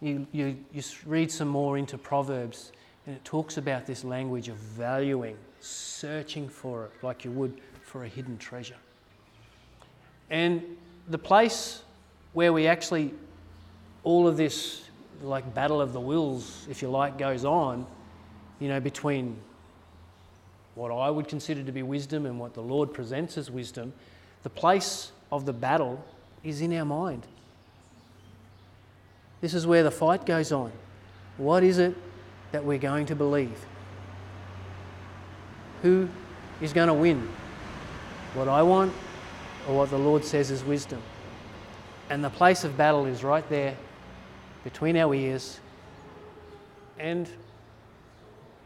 You, 0.00 0.26
you, 0.32 0.56
you 0.72 0.82
read 1.06 1.30
some 1.30 1.48
more 1.48 1.78
into 1.78 1.96
Proverbs, 1.98 2.72
and 3.06 3.16
it 3.16 3.24
talks 3.24 3.56
about 3.56 3.86
this 3.86 4.04
language 4.04 4.48
of 4.48 4.56
valuing, 4.56 5.36
searching 5.60 6.48
for 6.48 6.86
it 6.86 6.92
like 7.02 7.24
you 7.24 7.30
would 7.32 7.60
for 7.82 8.04
a 8.04 8.08
hidden 8.08 8.36
treasure. 8.38 8.76
And 10.30 10.62
the 11.08 11.18
place 11.18 11.82
where 12.34 12.52
we 12.52 12.66
actually, 12.66 13.14
all 14.04 14.28
of 14.28 14.36
this 14.36 14.84
like 15.22 15.54
battle 15.54 15.80
of 15.80 15.92
the 15.92 16.00
wills, 16.00 16.66
if 16.70 16.82
you 16.82 16.88
like, 16.88 17.18
goes 17.18 17.44
on, 17.44 17.86
you 18.60 18.68
know, 18.68 18.78
between 18.78 19.36
what 20.74 20.92
I 20.92 21.10
would 21.10 21.26
consider 21.26 21.62
to 21.64 21.72
be 21.72 21.82
wisdom 21.82 22.26
and 22.26 22.38
what 22.38 22.54
the 22.54 22.60
Lord 22.60 22.92
presents 22.92 23.36
as 23.36 23.50
wisdom, 23.50 23.92
the 24.42 24.50
place 24.50 25.10
of 25.30 25.46
the 25.46 25.52
battle 25.52 26.04
is 26.42 26.60
in 26.60 26.72
our 26.74 26.84
mind. 26.84 27.26
This 29.40 29.54
is 29.54 29.66
where 29.66 29.82
the 29.82 29.90
fight 29.90 30.26
goes 30.26 30.52
on. 30.52 30.72
What 31.36 31.62
is 31.62 31.78
it 31.78 31.94
that 32.52 32.64
we're 32.64 32.78
going 32.78 33.06
to 33.06 33.14
believe? 33.14 33.58
Who 35.82 36.08
is 36.60 36.72
going 36.72 36.88
to 36.88 36.94
win? 36.94 37.28
What 38.34 38.48
I 38.48 38.62
want 38.62 38.92
or 39.68 39.76
what 39.76 39.90
the 39.90 39.98
Lord 39.98 40.24
says 40.24 40.50
is 40.50 40.64
wisdom? 40.64 41.00
And 42.10 42.24
the 42.24 42.30
place 42.30 42.64
of 42.64 42.76
battle 42.76 43.06
is 43.06 43.22
right 43.22 43.48
there 43.48 43.76
between 44.64 44.96
our 44.96 45.14
ears, 45.14 45.60
and 46.98 47.28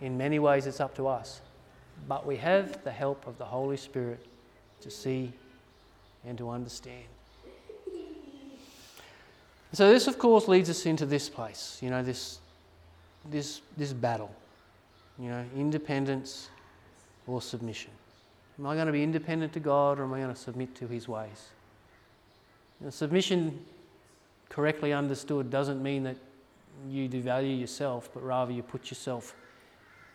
in 0.01 0.16
many 0.16 0.38
ways 0.38 0.66
it's 0.66 0.81
up 0.81 0.94
to 0.96 1.07
us. 1.07 1.42
But 2.09 2.27
we 2.27 2.37
have 2.37 2.83
the 2.83 2.90
help 2.90 3.27
of 3.27 3.37
the 3.38 3.44
Holy 3.44 3.77
Spirit 3.77 4.25
to 4.81 4.90
see 4.90 5.33
and 6.27 6.39
to 6.39 6.51
understand. 6.51 7.05
So, 9.75 9.91
this, 9.91 10.07
of 10.07 10.19
course, 10.19 10.49
leads 10.49 10.69
us 10.69 10.85
into 10.85 11.07
this 11.07 11.31
place, 11.31 11.79
you 11.81 11.89
know, 11.89 12.03
this, 12.03 12.41
this, 13.31 13.63
this 13.79 13.95
battle, 13.95 14.31
you 15.19 15.31
know, 15.31 15.45
independence 15.57 16.51
or 17.27 17.41
submission. 17.41 17.91
Am 18.59 18.67
I 18.67 18.75
going 18.75 18.87
to 18.87 18.93
be 18.93 19.03
independent 19.03 19.55
to 19.55 19.61
God 19.61 19.99
or 19.99 20.05
am 20.05 20.13
I 20.13 20.21
going 20.21 20.35
to 20.35 20.39
submit 20.39 20.75
to 20.77 20.87
His 20.87 21.09
ways? 21.09 21.49
You 22.81 22.87
know, 22.87 22.91
submission, 22.91 23.65
correctly 24.51 24.93
understood, 24.93 25.49
doesn't 25.49 25.83
mean 25.83 26.03
that 26.03 26.17
you 26.87 27.09
devalue 27.09 27.59
yourself, 27.59 28.11
but 28.13 28.23
rather 28.23 28.53
you 28.53 28.63
put 28.63 28.91
yourself, 28.91 29.35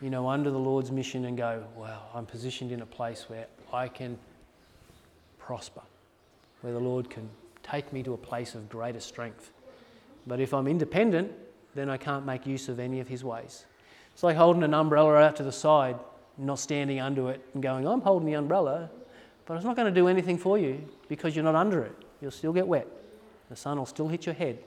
you 0.00 0.08
know, 0.08 0.28
under 0.28 0.52
the 0.52 0.58
Lord's 0.58 0.92
mission 0.92 1.24
and 1.24 1.36
go, 1.36 1.64
wow, 1.74 2.02
I'm 2.14 2.26
positioned 2.26 2.70
in 2.70 2.82
a 2.82 2.86
place 2.86 3.24
where 3.28 3.46
I 3.72 3.88
can 3.88 4.16
prosper 5.40 5.82
where 6.60 6.72
the 6.72 6.80
Lord 6.80 7.08
can 7.10 7.28
take 7.62 7.92
me 7.92 8.02
to 8.02 8.14
a 8.14 8.16
place 8.16 8.54
of 8.54 8.68
greater 8.68 9.00
strength. 9.00 9.52
But 10.26 10.40
if 10.40 10.52
I'm 10.52 10.66
independent, 10.66 11.32
then 11.74 11.88
I 11.88 11.96
can't 11.96 12.26
make 12.26 12.46
use 12.46 12.68
of 12.68 12.80
any 12.80 13.00
of 13.00 13.08
His 13.08 13.24
ways. 13.24 13.66
It's 14.12 14.22
like 14.22 14.36
holding 14.36 14.62
an 14.62 14.74
umbrella 14.74 15.16
out 15.16 15.36
to 15.36 15.42
the 15.42 15.52
side, 15.52 15.96
not 16.36 16.58
standing 16.58 17.00
under 17.00 17.30
it 17.30 17.44
and 17.54 17.62
going, 17.62 17.86
I'm 17.86 18.00
holding 18.00 18.26
the 18.26 18.34
umbrella, 18.34 18.90
but 19.46 19.54
it's 19.54 19.64
not 19.64 19.76
going 19.76 19.92
to 19.92 20.00
do 20.00 20.08
anything 20.08 20.38
for 20.38 20.58
you 20.58 20.86
because 21.08 21.34
you're 21.34 21.44
not 21.44 21.54
under 21.54 21.82
it. 21.82 21.94
You'll 22.20 22.30
still 22.30 22.52
get 22.52 22.66
wet. 22.66 22.86
The 23.48 23.56
sun 23.56 23.78
will 23.78 23.86
still 23.86 24.08
hit 24.08 24.26
your 24.26 24.34
head. 24.34 24.58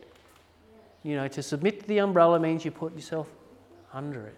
You 1.03 1.15
know, 1.15 1.27
to 1.27 1.43
submit 1.43 1.81
to 1.81 1.87
the 1.87 1.99
umbrella 1.99 2.39
means 2.39 2.63
you 2.63 2.71
put 2.71 2.95
yourself 2.95 3.27
under 3.93 4.25
it. 4.27 4.37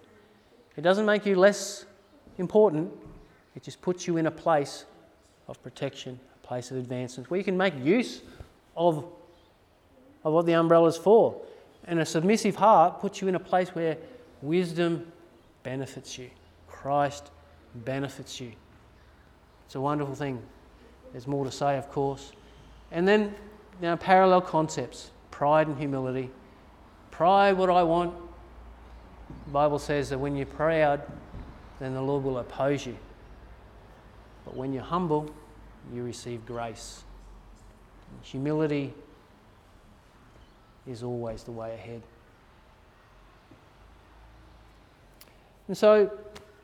It 0.75 0.81
doesn't 0.81 1.05
make 1.05 1.25
you 1.25 1.35
less 1.35 1.85
important, 2.37 2.91
it 3.55 3.61
just 3.63 3.81
puts 3.81 4.07
you 4.07 4.17
in 4.17 4.25
a 4.25 4.31
place 4.31 4.85
of 5.47 5.61
protection 5.61 6.19
place 6.53 6.69
of 6.69 6.77
advancement 6.77 7.31
where 7.31 7.39
you 7.39 7.43
can 7.43 7.57
make 7.57 7.73
use 7.83 8.21
of, 8.77 9.03
of 10.23 10.33
what 10.33 10.45
the 10.45 10.53
umbrella 10.53 10.87
is 10.87 10.95
for. 10.95 11.35
And 11.85 11.99
a 11.99 12.05
submissive 12.05 12.55
heart 12.55 12.99
puts 12.99 13.21
you 13.21 13.27
in 13.27 13.33
a 13.33 13.39
place 13.39 13.69
where 13.69 13.97
wisdom 14.43 15.11
benefits 15.63 16.15
you, 16.19 16.29
Christ 16.67 17.31
benefits 17.73 18.39
you. 18.39 18.51
It's 19.65 19.73
a 19.73 19.81
wonderful 19.81 20.13
thing. 20.13 20.43
There's 21.11 21.25
more 21.25 21.43
to 21.43 21.51
say, 21.51 21.75
of 21.75 21.89
course. 21.89 22.33
And 22.91 23.07
then, 23.07 23.33
you 23.81 23.87
know, 23.87 23.97
parallel 23.97 24.41
concepts 24.41 25.09
pride 25.31 25.65
and 25.65 25.75
humility. 25.75 26.29
Pride, 27.09 27.53
what 27.53 27.71
I 27.71 27.81
want. 27.81 28.13
The 29.47 29.51
Bible 29.51 29.79
says 29.79 30.07
that 30.11 30.19
when 30.19 30.35
you're 30.35 30.45
proud, 30.45 31.01
then 31.79 31.95
the 31.95 32.01
Lord 32.01 32.23
will 32.23 32.37
oppose 32.37 32.85
you. 32.85 32.95
But 34.45 34.55
when 34.55 34.71
you're 34.71 34.83
humble, 34.83 35.33
you 35.93 36.03
receive 36.03 36.45
grace. 36.45 37.03
Humility 38.21 38.93
is 40.87 41.03
always 41.03 41.43
the 41.43 41.51
way 41.51 41.73
ahead. 41.73 42.01
And 45.67 45.77
so, 45.77 46.11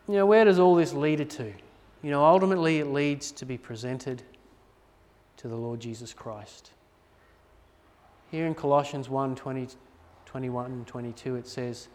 you 0.07 0.13
know, 0.15 0.25
where 0.25 0.45
does 0.45 0.59
all 0.59 0.75
this 0.75 0.93
lead 0.93 1.19
it 1.19 1.29
to? 1.31 1.53
You 2.01 2.11
know, 2.11 2.23
ultimately 2.23 2.79
it 2.79 2.87
leads 2.87 3.31
to 3.33 3.45
be 3.45 3.57
presented 3.57 4.23
to 5.37 5.47
the 5.47 5.55
Lord 5.55 5.79
Jesus 5.79 6.13
Christ. 6.13 6.71
Here 8.31 8.45
in 8.45 8.53
Colossians 8.53 9.09
1 9.09 9.35
20, 9.35 9.67
21 10.25 10.65
and 10.65 10.87
22, 10.87 11.35
it 11.35 11.47
says, 11.47 11.87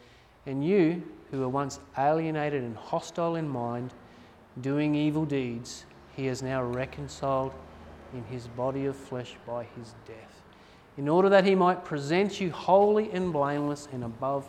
And 0.46 0.64
you 0.64 1.02
who 1.30 1.40
were 1.40 1.48
once 1.48 1.78
alienated 1.96 2.62
and 2.62 2.76
hostile 2.76 3.36
in 3.36 3.48
mind, 3.48 3.92
doing 4.60 4.94
evil 4.94 5.24
deeds, 5.24 5.84
he 6.16 6.28
is 6.28 6.42
now 6.42 6.62
reconciled 6.62 7.52
in 8.12 8.24
his 8.24 8.46
body 8.48 8.86
of 8.86 8.96
flesh 8.96 9.34
by 9.46 9.64
his 9.76 9.94
death, 10.06 10.42
in 10.96 11.08
order 11.08 11.28
that 11.28 11.44
he 11.44 11.54
might 11.54 11.84
present 11.84 12.40
you 12.40 12.50
holy 12.50 13.10
and 13.10 13.32
blameless 13.32 13.88
and 13.92 14.04
above 14.04 14.48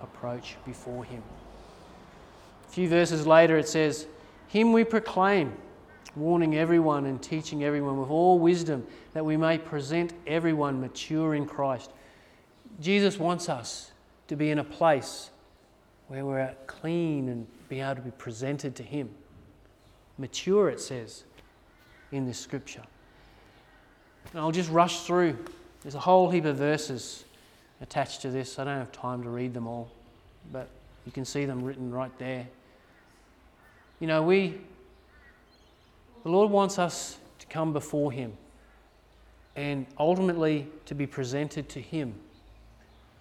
approach 0.00 0.56
before 0.64 1.04
him. 1.04 1.22
A 2.66 2.70
few 2.70 2.88
verses 2.88 3.26
later, 3.26 3.58
it 3.58 3.68
says, 3.68 4.06
Him 4.48 4.72
we 4.72 4.84
proclaim, 4.84 5.52
warning 6.16 6.56
everyone 6.56 7.06
and 7.06 7.20
teaching 7.20 7.64
everyone 7.64 7.98
with 7.98 8.10
all 8.10 8.38
wisdom, 8.38 8.86
that 9.14 9.24
we 9.24 9.36
may 9.36 9.58
present 9.58 10.12
everyone 10.26 10.80
mature 10.80 11.34
in 11.34 11.46
Christ. 11.46 11.90
Jesus 12.80 13.18
wants 13.18 13.48
us 13.48 13.92
to 14.28 14.36
be 14.36 14.50
in 14.50 14.58
a 14.58 14.64
place 14.64 15.30
where 16.08 16.24
we're 16.24 16.54
clean 16.66 17.28
and 17.28 17.46
be 17.68 17.80
able 17.80 17.96
to 17.96 18.02
be 18.02 18.10
presented 18.12 18.76
to 18.76 18.82
Him. 18.82 19.10
Mature, 20.18 20.68
it 20.68 20.80
says 20.80 21.24
in 22.12 22.26
this 22.26 22.38
scripture. 22.38 22.82
And 24.30 24.40
I'll 24.40 24.52
just 24.52 24.70
rush 24.70 25.02
through. 25.02 25.36
There's 25.82 25.94
a 25.94 26.00
whole 26.00 26.30
heap 26.30 26.44
of 26.44 26.56
verses 26.56 27.24
attached 27.80 28.22
to 28.22 28.30
this. 28.30 28.58
I 28.58 28.64
don't 28.64 28.78
have 28.78 28.92
time 28.92 29.22
to 29.22 29.28
read 29.28 29.52
them 29.52 29.66
all, 29.66 29.90
but 30.52 30.68
you 31.04 31.12
can 31.12 31.24
see 31.24 31.44
them 31.44 31.62
written 31.62 31.92
right 31.92 32.16
there. 32.18 32.46
You 34.00 34.06
know, 34.06 34.22
we, 34.22 34.58
the 36.22 36.30
Lord 36.30 36.50
wants 36.50 36.78
us 36.78 37.18
to 37.38 37.46
come 37.46 37.72
before 37.72 38.10
Him 38.10 38.32
and 39.56 39.86
ultimately 39.98 40.66
to 40.86 40.94
be 40.94 41.06
presented 41.06 41.68
to 41.70 41.80
Him. 41.80 42.14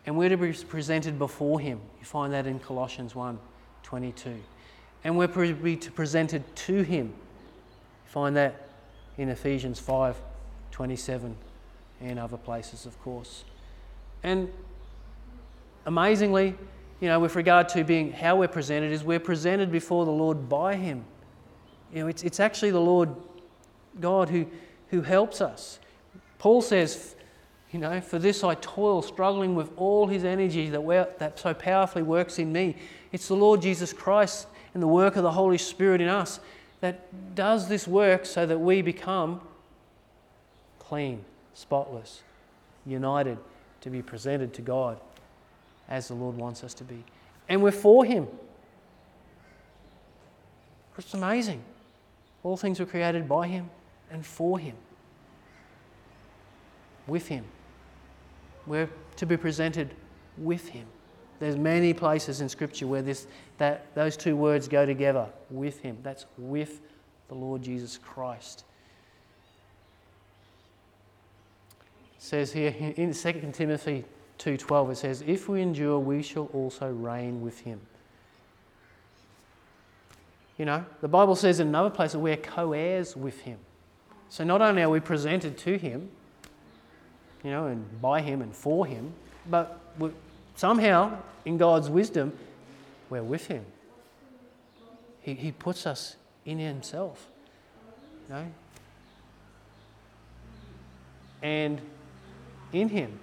And 0.06 0.18
we're 0.18 0.30
to 0.30 0.38
be 0.38 0.54
presented 0.54 1.20
before 1.20 1.60
Him. 1.60 1.80
You 2.00 2.06
find 2.06 2.34
that 2.34 2.48
in 2.48 2.60
Colossians 2.60 3.16
1 3.16 3.40
22. 3.84 4.40
And 5.04 5.18
we're 5.18 5.28
to 5.28 5.54
be 5.54 5.76
presented 5.76 6.44
to 6.56 6.82
Him. 6.82 7.14
Find 8.06 8.36
that 8.36 8.68
in 9.18 9.30
Ephesians 9.30 9.80
5 9.80 10.18
27 10.72 11.38
and 12.02 12.20
other 12.20 12.38
places, 12.38 12.86
of 12.86 13.00
course. 13.02 13.44
And 14.24 14.52
amazingly, 15.86 16.56
you 17.00 17.08
know, 17.08 17.20
with 17.20 17.36
regard 17.36 17.70
to 17.70 17.84
being 17.84 18.12
how 18.12 18.38
we're 18.38 18.48
presented, 18.48 18.92
is 18.92 19.04
we're 19.04 19.20
presented 19.20 19.72
before 19.72 20.06
the 20.06 20.12
Lord 20.12 20.50
by 20.50 20.76
Him. 20.76 21.06
You 21.94 22.02
know, 22.02 22.08
it's, 22.08 22.24
it's 22.24 22.40
actually 22.40 22.72
the 22.72 22.82
Lord 22.82 23.10
God 24.00 24.30
who, 24.30 24.48
who 24.90 25.02
helps 25.02 25.42
us. 25.42 25.80
Paul 26.40 26.62
says, 26.62 27.16
you 27.72 27.80
know, 27.80 28.02
for 28.02 28.20
this 28.20 28.44
I 28.44 28.56
toil, 28.56 29.02
struggling 29.02 29.56
with 29.56 29.72
all 29.78 30.08
his 30.08 30.24
energy 30.24 30.70
that, 30.70 31.20
that 31.20 31.40
so 31.40 31.54
powerfully 31.54 32.04
works 32.04 32.38
in 32.40 32.52
me. 32.52 32.76
It's 33.12 33.28
the 33.28 33.36
Lord 33.36 33.62
Jesus 33.62 33.94
Christ 33.94 34.48
and 34.74 34.82
the 34.82 34.88
work 34.88 35.16
of 35.16 35.24
the 35.24 35.32
Holy 35.32 35.58
Spirit 35.58 36.02
in 36.02 36.08
us 36.08 36.40
that 36.82 37.36
does 37.36 37.70
this 37.70 37.88
work 37.88 38.26
so 38.26 38.46
that 38.46 38.60
we 38.60 38.82
become 38.82 39.42
clean, 40.80 41.24
spotless, 41.54 42.22
united 42.86 43.38
to 43.82 43.90
be 43.90 44.02
presented 44.02 44.54
to 44.54 44.62
God 44.62 45.00
as 45.88 46.08
the 46.08 46.14
Lord 46.14 46.38
wants 46.38 46.64
us 46.64 46.74
to 46.76 46.84
be. 46.84 47.04
And 47.48 47.62
we're 47.62 47.72
for 47.72 48.06
Him. 48.06 48.28
It's 50.98 51.14
amazing. 51.14 51.64
All 52.44 52.58
things 52.58 52.80
were 52.80 52.86
created 52.86 53.28
by 53.28 53.48
Him 53.48 53.70
and 54.12 54.26
for 54.26 54.60
Him. 54.60 54.76
With 57.08 57.28
Him. 57.28 57.46
We're 58.66 58.90
to 59.18 59.26
be 59.26 59.38
presented 59.38 59.94
with 60.38 60.70
Him. 60.70 60.86
There's 61.44 61.58
many 61.58 61.92
places 61.92 62.40
in 62.40 62.48
Scripture 62.48 62.88
where 62.88 63.02
this, 63.02 63.28
that, 63.58 63.94
those 63.96 64.16
two 64.16 64.38
words 64.38 64.70
go 64.70 64.86
together 64.86 65.28
with 65.50 65.78
Him. 65.82 65.98
That's 66.02 66.26
with 66.38 66.80
the 67.28 67.36
Lord 67.36 67.62
Jesus 67.62 67.98
Christ. 67.98 68.64
It 72.16 72.24
says 72.24 72.54
here 72.54 72.74
in 72.96 73.14
2 73.14 73.52
Timothy 73.52 74.06
2:12 74.40 74.92
it 74.92 74.96
says 74.96 75.22
if 75.28 75.50
we 75.50 75.62
endure 75.62 76.00
we 76.00 76.24
shall 76.24 76.46
also 76.54 76.90
reign 76.90 77.42
with 77.42 77.60
him. 77.60 77.82
You 80.58 80.64
know, 80.64 80.86
the 81.02 81.10
Bible 81.10 81.36
says 81.36 81.60
in 81.60 81.68
another 81.68 81.90
place 81.90 82.14
that 82.14 82.20
we're 82.20 82.38
co-heirs 82.38 83.18
with 83.18 83.42
him. 83.42 83.58
So 84.30 84.46
not 84.46 84.62
only 84.62 84.82
are 84.82 84.90
we 84.90 85.02
presented 85.02 85.58
to 85.58 85.78
him, 85.78 86.10
you 87.44 87.52
know, 87.52 87.68
and 87.68 88.02
by 88.02 88.22
him 88.22 88.42
and 88.42 88.56
for 88.56 88.86
him, 88.86 89.12
but 89.50 89.82
somehow 90.56 91.18
in 91.46 91.58
God's 91.58 91.90
wisdom 91.90 92.34
we're 93.10 93.24
with 93.24 93.48
him. 93.48 93.66
He, 95.22 95.34
he 95.34 95.52
puts 95.52 95.86
us 95.86 96.16
in 96.46 96.60
himself. 96.60 97.28
You 98.28 98.36
know? 98.36 98.46
And 101.42 101.82
in 102.72 102.90
him. 102.90 103.20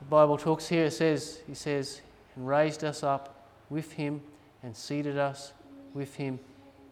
The 0.00 0.06
Bible 0.06 0.38
talks 0.38 0.68
here, 0.68 0.86
it 0.86 0.92
says, 0.92 1.40
he 1.46 1.54
says, 1.54 2.00
and 2.36 2.46
raised 2.46 2.84
us 2.84 3.02
up 3.02 3.48
with 3.70 3.92
him 3.92 4.20
and 4.62 4.76
seated 4.76 5.18
us 5.18 5.52
with 5.92 6.14
him 6.16 6.38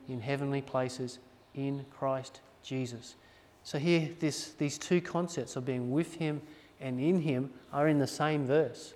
in 0.09 0.21
heavenly 0.21 0.63
places 0.63 1.19
in 1.55 1.85
Christ 1.91 2.41
Jesus. 2.63 3.17
So 3.65 3.79
here, 3.79 4.11
this, 4.19 4.53
these 4.53 4.79
two 4.79 5.01
concepts 5.01 5.57
of 5.57 5.65
being 5.65 5.91
with 5.91 6.15
him 6.15 6.41
and 6.83 7.01
in 7.01 7.21
him 7.21 7.51
are 7.73 7.89
in 7.89 7.99
the 7.99 8.07
same 8.07 8.45
verse. 8.45 8.95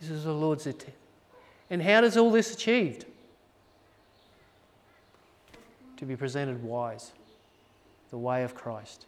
This 0.00 0.10
is 0.10 0.24
the 0.24 0.32
Lord's 0.32 0.66
intent. 0.66 0.94
And 1.70 1.82
how 1.82 2.00
does 2.00 2.16
all 2.16 2.30
this 2.30 2.54
achieved? 2.54 3.06
To 5.96 6.06
be 6.06 6.16
presented 6.16 6.62
wise, 6.62 7.12
the 8.10 8.18
way 8.18 8.44
of 8.44 8.54
Christ 8.54 9.06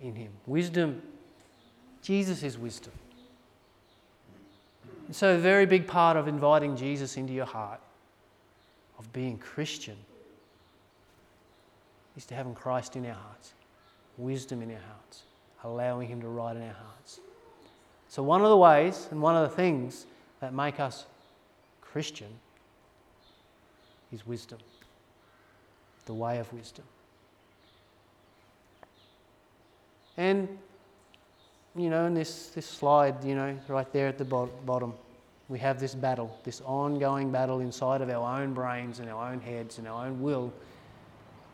in 0.00 0.14
him. 0.14 0.32
Wisdom, 0.46 1.02
Jesus 2.02 2.42
is 2.42 2.58
wisdom. 2.58 2.92
And 5.06 5.14
so, 5.14 5.34
a 5.34 5.38
very 5.38 5.66
big 5.66 5.86
part 5.86 6.16
of 6.16 6.28
inviting 6.28 6.76
Jesus 6.76 7.16
into 7.16 7.32
your 7.32 7.44
heart, 7.44 7.80
of 8.98 9.12
being 9.12 9.38
Christian, 9.38 9.96
is 12.16 12.24
to 12.26 12.34
having 12.34 12.54
Christ 12.54 12.96
in 12.96 13.04
our 13.06 13.14
hearts, 13.14 13.52
wisdom 14.16 14.62
in 14.62 14.70
our 14.70 14.80
hearts, 14.80 15.22
allowing 15.64 16.08
Him 16.08 16.20
to 16.20 16.28
write 16.28 16.56
in 16.56 16.62
our 16.62 16.74
hearts. 16.74 17.20
So, 18.08 18.22
one 18.22 18.42
of 18.42 18.48
the 18.48 18.56
ways 18.56 19.08
and 19.10 19.20
one 19.20 19.34
of 19.34 19.50
the 19.50 19.56
things 19.56 20.06
that 20.40 20.54
make 20.54 20.78
us 20.78 21.06
Christian 21.80 22.28
is 24.12 24.26
wisdom, 24.26 24.58
the 26.06 26.14
way 26.14 26.38
of 26.38 26.52
wisdom. 26.52 26.84
And, 30.16 30.48
you 31.74 31.90
know, 31.90 32.06
in 32.06 32.14
this, 32.14 32.50
this 32.50 32.66
slide, 32.66 33.24
you 33.24 33.34
know, 33.34 33.58
right 33.66 33.92
there 33.92 34.06
at 34.06 34.18
the 34.18 34.24
bottom, 34.24 34.94
we 35.48 35.58
have 35.58 35.80
this 35.80 35.94
battle, 35.94 36.38
this 36.44 36.60
ongoing 36.60 37.32
battle 37.32 37.60
inside 37.60 38.00
of 38.00 38.10
our 38.10 38.40
own 38.40 38.54
brains 38.54 39.00
and 39.00 39.10
our 39.10 39.32
own 39.32 39.40
heads 39.40 39.78
and 39.78 39.88
our 39.88 40.06
own 40.06 40.22
will 40.22 40.52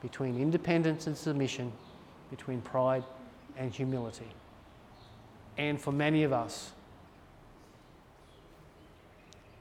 between 0.02 0.38
independence 0.38 1.06
and 1.06 1.16
submission, 1.16 1.72
between 2.30 2.60
pride 2.60 3.02
and 3.60 3.72
humility. 3.72 4.26
And 5.58 5.80
for 5.80 5.92
many 5.92 6.24
of 6.24 6.32
us, 6.32 6.72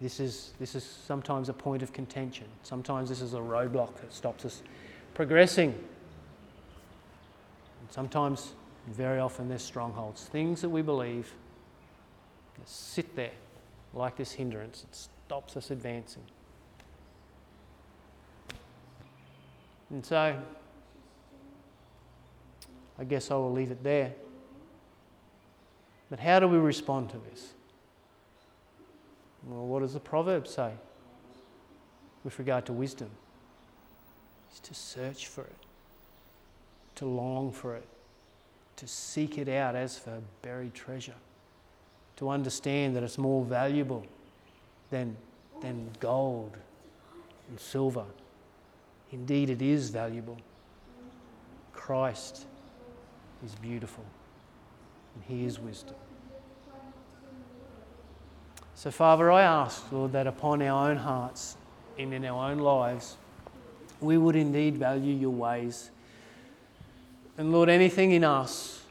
this 0.02 0.22
is, 0.22 0.54
this 0.58 0.74
is 0.74 0.84
sometimes 0.84 1.50
a 1.50 1.54
point 1.54 1.84
of 1.84 1.92
contention. 1.92 2.46
Sometimes 2.64 3.10
this 3.10 3.22
is 3.22 3.34
a 3.34 3.40
roadblock 3.40 3.98
that 3.98 4.14
stops 4.14 4.46
us 4.46 4.64
progressing. 5.14 5.72
And 7.82 7.92
sometimes 7.92 8.54
very 8.88 9.20
often 9.20 9.50
they're 9.50 9.60
strongholds, 9.60 10.24
things 10.24 10.62
that 10.62 10.70
we 10.70 10.82
believe 10.82 11.34
that 12.58 12.70
sit 12.70 13.18
there 13.18 13.32
like 13.94 14.16
this 14.16 14.32
hindrance. 14.32 14.86
It 14.90 14.96
stops 14.96 15.58
us 15.58 15.72
advancing. 15.72 16.24
And 19.90 20.06
so, 20.06 20.38
I 23.00 23.06
guess 23.06 23.32
I 23.32 23.36
will 23.36 23.54
leave 23.54 23.72
it 23.72 23.82
there. 23.82 24.12
But 26.10 26.20
how 26.20 26.40
do 26.40 26.48
we 26.48 26.58
respond 26.58 27.10
to 27.12 27.18
this? 27.30 27.54
Well, 29.48 29.66
what 29.66 29.80
does 29.80 29.94
the 29.94 30.00
proverb 30.02 30.48
say 30.48 30.74
with 32.24 32.38
regard 32.40 32.66
to 32.66 32.74
wisdom? 32.74 33.10
Is 34.52 34.60
to 34.60 34.74
search 34.74 35.28
for 35.28 35.44
it, 35.44 35.56
to 36.96 37.06
long 37.06 37.52
for 37.52 37.76
it, 37.76 37.88
to 38.78 38.88
seek 38.88 39.38
it 39.38 39.48
out 39.48 39.76
as 39.76 39.98
for 39.98 40.20
buried 40.42 40.74
treasure, 40.74 41.16
to 42.18 42.30
understand 42.30 42.96
that 42.96 43.04
it's 43.04 43.18
more 43.18 43.46
valuable 43.46 44.06
than, 44.90 45.16
than 45.62 45.90
gold 46.00 46.58
and 47.50 47.60
silver. 47.60 48.06
Indeed, 49.12 49.50
it 49.52 49.62
is 49.62 49.90
valuable. 49.90 50.38
Christ 51.72 52.46
is 53.44 53.56
beautiful, 53.56 54.06
and 55.16 55.24
He 55.26 55.46
is 55.46 55.60
wisdom. 55.60 55.96
So, 58.76 58.92
Father, 58.92 59.32
I 59.32 59.44
ask, 59.44 59.92
Lord, 59.92 60.14
that 60.14 60.28
upon 60.28 60.62
our 60.62 60.90
own 60.90 60.98
hearts 60.98 61.58
and 61.98 62.14
in 62.14 62.24
our 62.26 62.52
own 62.52 62.60
lives, 62.60 63.18
we 64.00 64.18
would 64.18 64.38
indeed 64.38 64.78
value 64.78 65.14
your 65.14 65.32
ways 65.32 65.92
and 67.40 67.54
Lord, 67.54 67.70
anything 67.70 68.12
in 68.12 68.26
us 68.26 68.82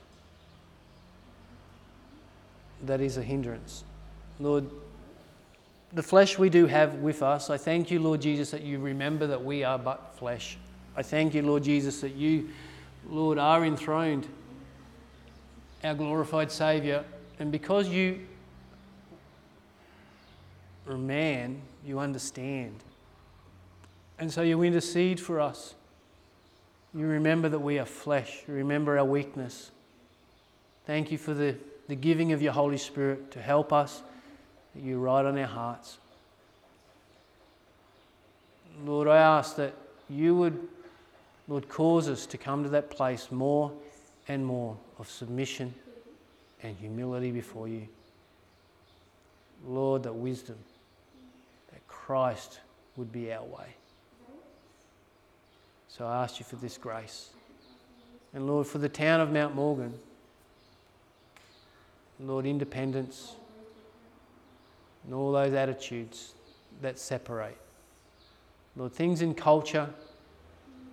that 2.82 2.98
is 2.98 3.18
a 3.18 3.22
hindrance, 3.22 3.84
Lord, 4.40 4.64
the 5.92 6.02
flesh 6.02 6.38
we 6.38 6.48
do 6.48 6.64
have 6.64 6.94
with 6.94 7.22
us, 7.22 7.50
I 7.50 7.58
thank 7.58 7.90
you, 7.90 8.00
Lord 8.00 8.22
Jesus, 8.22 8.50
that 8.52 8.62
you 8.62 8.78
remember 8.78 9.26
that 9.26 9.44
we 9.44 9.64
are 9.64 9.78
but 9.78 10.14
flesh. 10.16 10.56
I 10.96 11.02
thank 11.02 11.34
you, 11.34 11.42
Lord 11.42 11.62
Jesus, 11.62 12.00
that 12.00 12.14
you, 12.14 12.48
Lord, 13.10 13.36
are 13.36 13.66
enthroned, 13.66 14.26
our 15.84 15.94
glorified 15.94 16.50
Saviour. 16.50 17.04
And 17.38 17.52
because 17.52 17.88
you, 17.88 18.20
or 20.88 20.96
man, 20.96 21.60
you 21.84 21.98
understand. 21.98 22.74
And 24.18 24.32
so 24.32 24.42
you 24.42 24.62
intercede 24.62 25.20
for 25.20 25.40
us. 25.40 25.74
You 26.94 27.06
remember 27.06 27.48
that 27.50 27.60
we 27.60 27.78
are 27.78 27.84
flesh, 27.84 28.42
you 28.48 28.54
remember 28.54 28.98
our 28.98 29.04
weakness. 29.04 29.70
Thank 30.86 31.12
you 31.12 31.18
for 31.18 31.34
the, 31.34 31.54
the 31.86 31.94
giving 31.94 32.32
of 32.32 32.40
your 32.40 32.52
Holy 32.52 32.78
Spirit 32.78 33.30
to 33.32 33.42
help 33.42 33.72
us, 33.72 34.02
that 34.74 34.82
you 34.82 34.98
write 34.98 35.26
on 35.26 35.38
our 35.38 35.46
hearts. 35.46 35.98
Lord, 38.84 39.06
I 39.06 39.18
ask 39.18 39.56
that 39.56 39.74
you 40.08 40.34
would, 40.36 40.66
Lord, 41.46 41.68
cause 41.68 42.08
us 42.08 42.24
to 42.26 42.38
come 42.38 42.62
to 42.62 42.70
that 42.70 42.90
place 42.90 43.30
more 43.30 43.70
and 44.28 44.44
more 44.44 44.76
of 44.98 45.08
submission 45.08 45.74
and 46.62 46.76
humility 46.76 47.32
before 47.32 47.66
you. 47.66 47.88
Lord, 49.66 50.02
that 50.04 50.14
wisdom, 50.14 50.56
that 51.72 51.86
Christ 51.88 52.60
would 52.96 53.10
be 53.10 53.32
our 53.32 53.42
way. 53.42 53.74
So 55.88 56.06
I 56.06 56.22
ask 56.22 56.38
you 56.38 56.44
for 56.44 56.56
this 56.56 56.76
grace. 56.78 57.30
And 58.34 58.46
Lord, 58.46 58.66
for 58.66 58.78
the 58.78 58.88
town 58.88 59.20
of 59.20 59.32
Mount 59.32 59.54
Morgan, 59.54 59.94
Lord, 62.20 62.46
independence 62.46 63.34
and 65.04 65.14
all 65.14 65.32
those 65.32 65.54
attitudes 65.54 66.34
that 66.82 66.98
separate. 66.98 67.56
Lord, 68.76 68.92
things 68.92 69.22
in 69.22 69.34
culture 69.34 69.88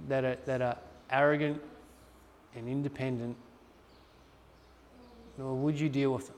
that 0.08 0.24
are, 0.24 0.38
that 0.46 0.62
are 0.62 0.78
arrogant 1.12 1.62
and 2.56 2.68
independent, 2.68 3.36
nor 5.38 5.56
would 5.56 5.80
you 5.80 5.90
deal 5.90 6.14
with 6.14 6.28
them? 6.28 6.38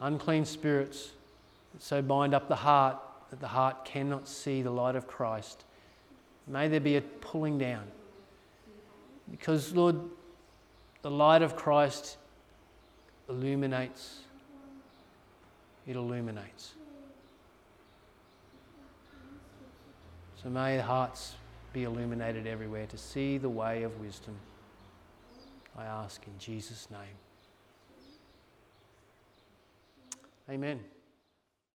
Unclean 0.00 0.44
spirits 0.44 1.10
that 1.72 1.82
so 1.82 2.02
bind 2.02 2.34
up 2.34 2.48
the 2.48 2.56
heart 2.56 2.98
that 3.30 3.40
the 3.40 3.48
heart 3.48 3.84
cannot 3.84 4.28
see 4.28 4.60
the 4.60 4.70
light 4.70 4.94
of 4.94 5.06
Christ. 5.06 5.64
May 6.46 6.68
there 6.68 6.80
be 6.80 6.96
a 6.96 7.00
pulling 7.00 7.56
down. 7.56 7.84
Because, 9.30 9.72
Lord, 9.72 9.96
the 11.00 11.10
light 11.10 11.40
of 11.40 11.56
Christ 11.56 12.18
illuminates, 13.28 14.20
it 15.86 15.96
illuminates. 15.96 16.74
So 20.42 20.50
may 20.50 20.76
the 20.76 20.82
hearts 20.82 21.36
be 21.72 21.84
illuminated 21.84 22.46
everywhere 22.46 22.86
to 22.86 22.98
see 22.98 23.38
the 23.38 23.48
way 23.48 23.82
of 23.82 23.98
wisdom. 24.00 24.34
I 25.76 25.84
ask 25.84 26.26
in 26.26 26.38
Jesus' 26.38 26.88
name. 26.90 27.16
Amen. 30.50 30.80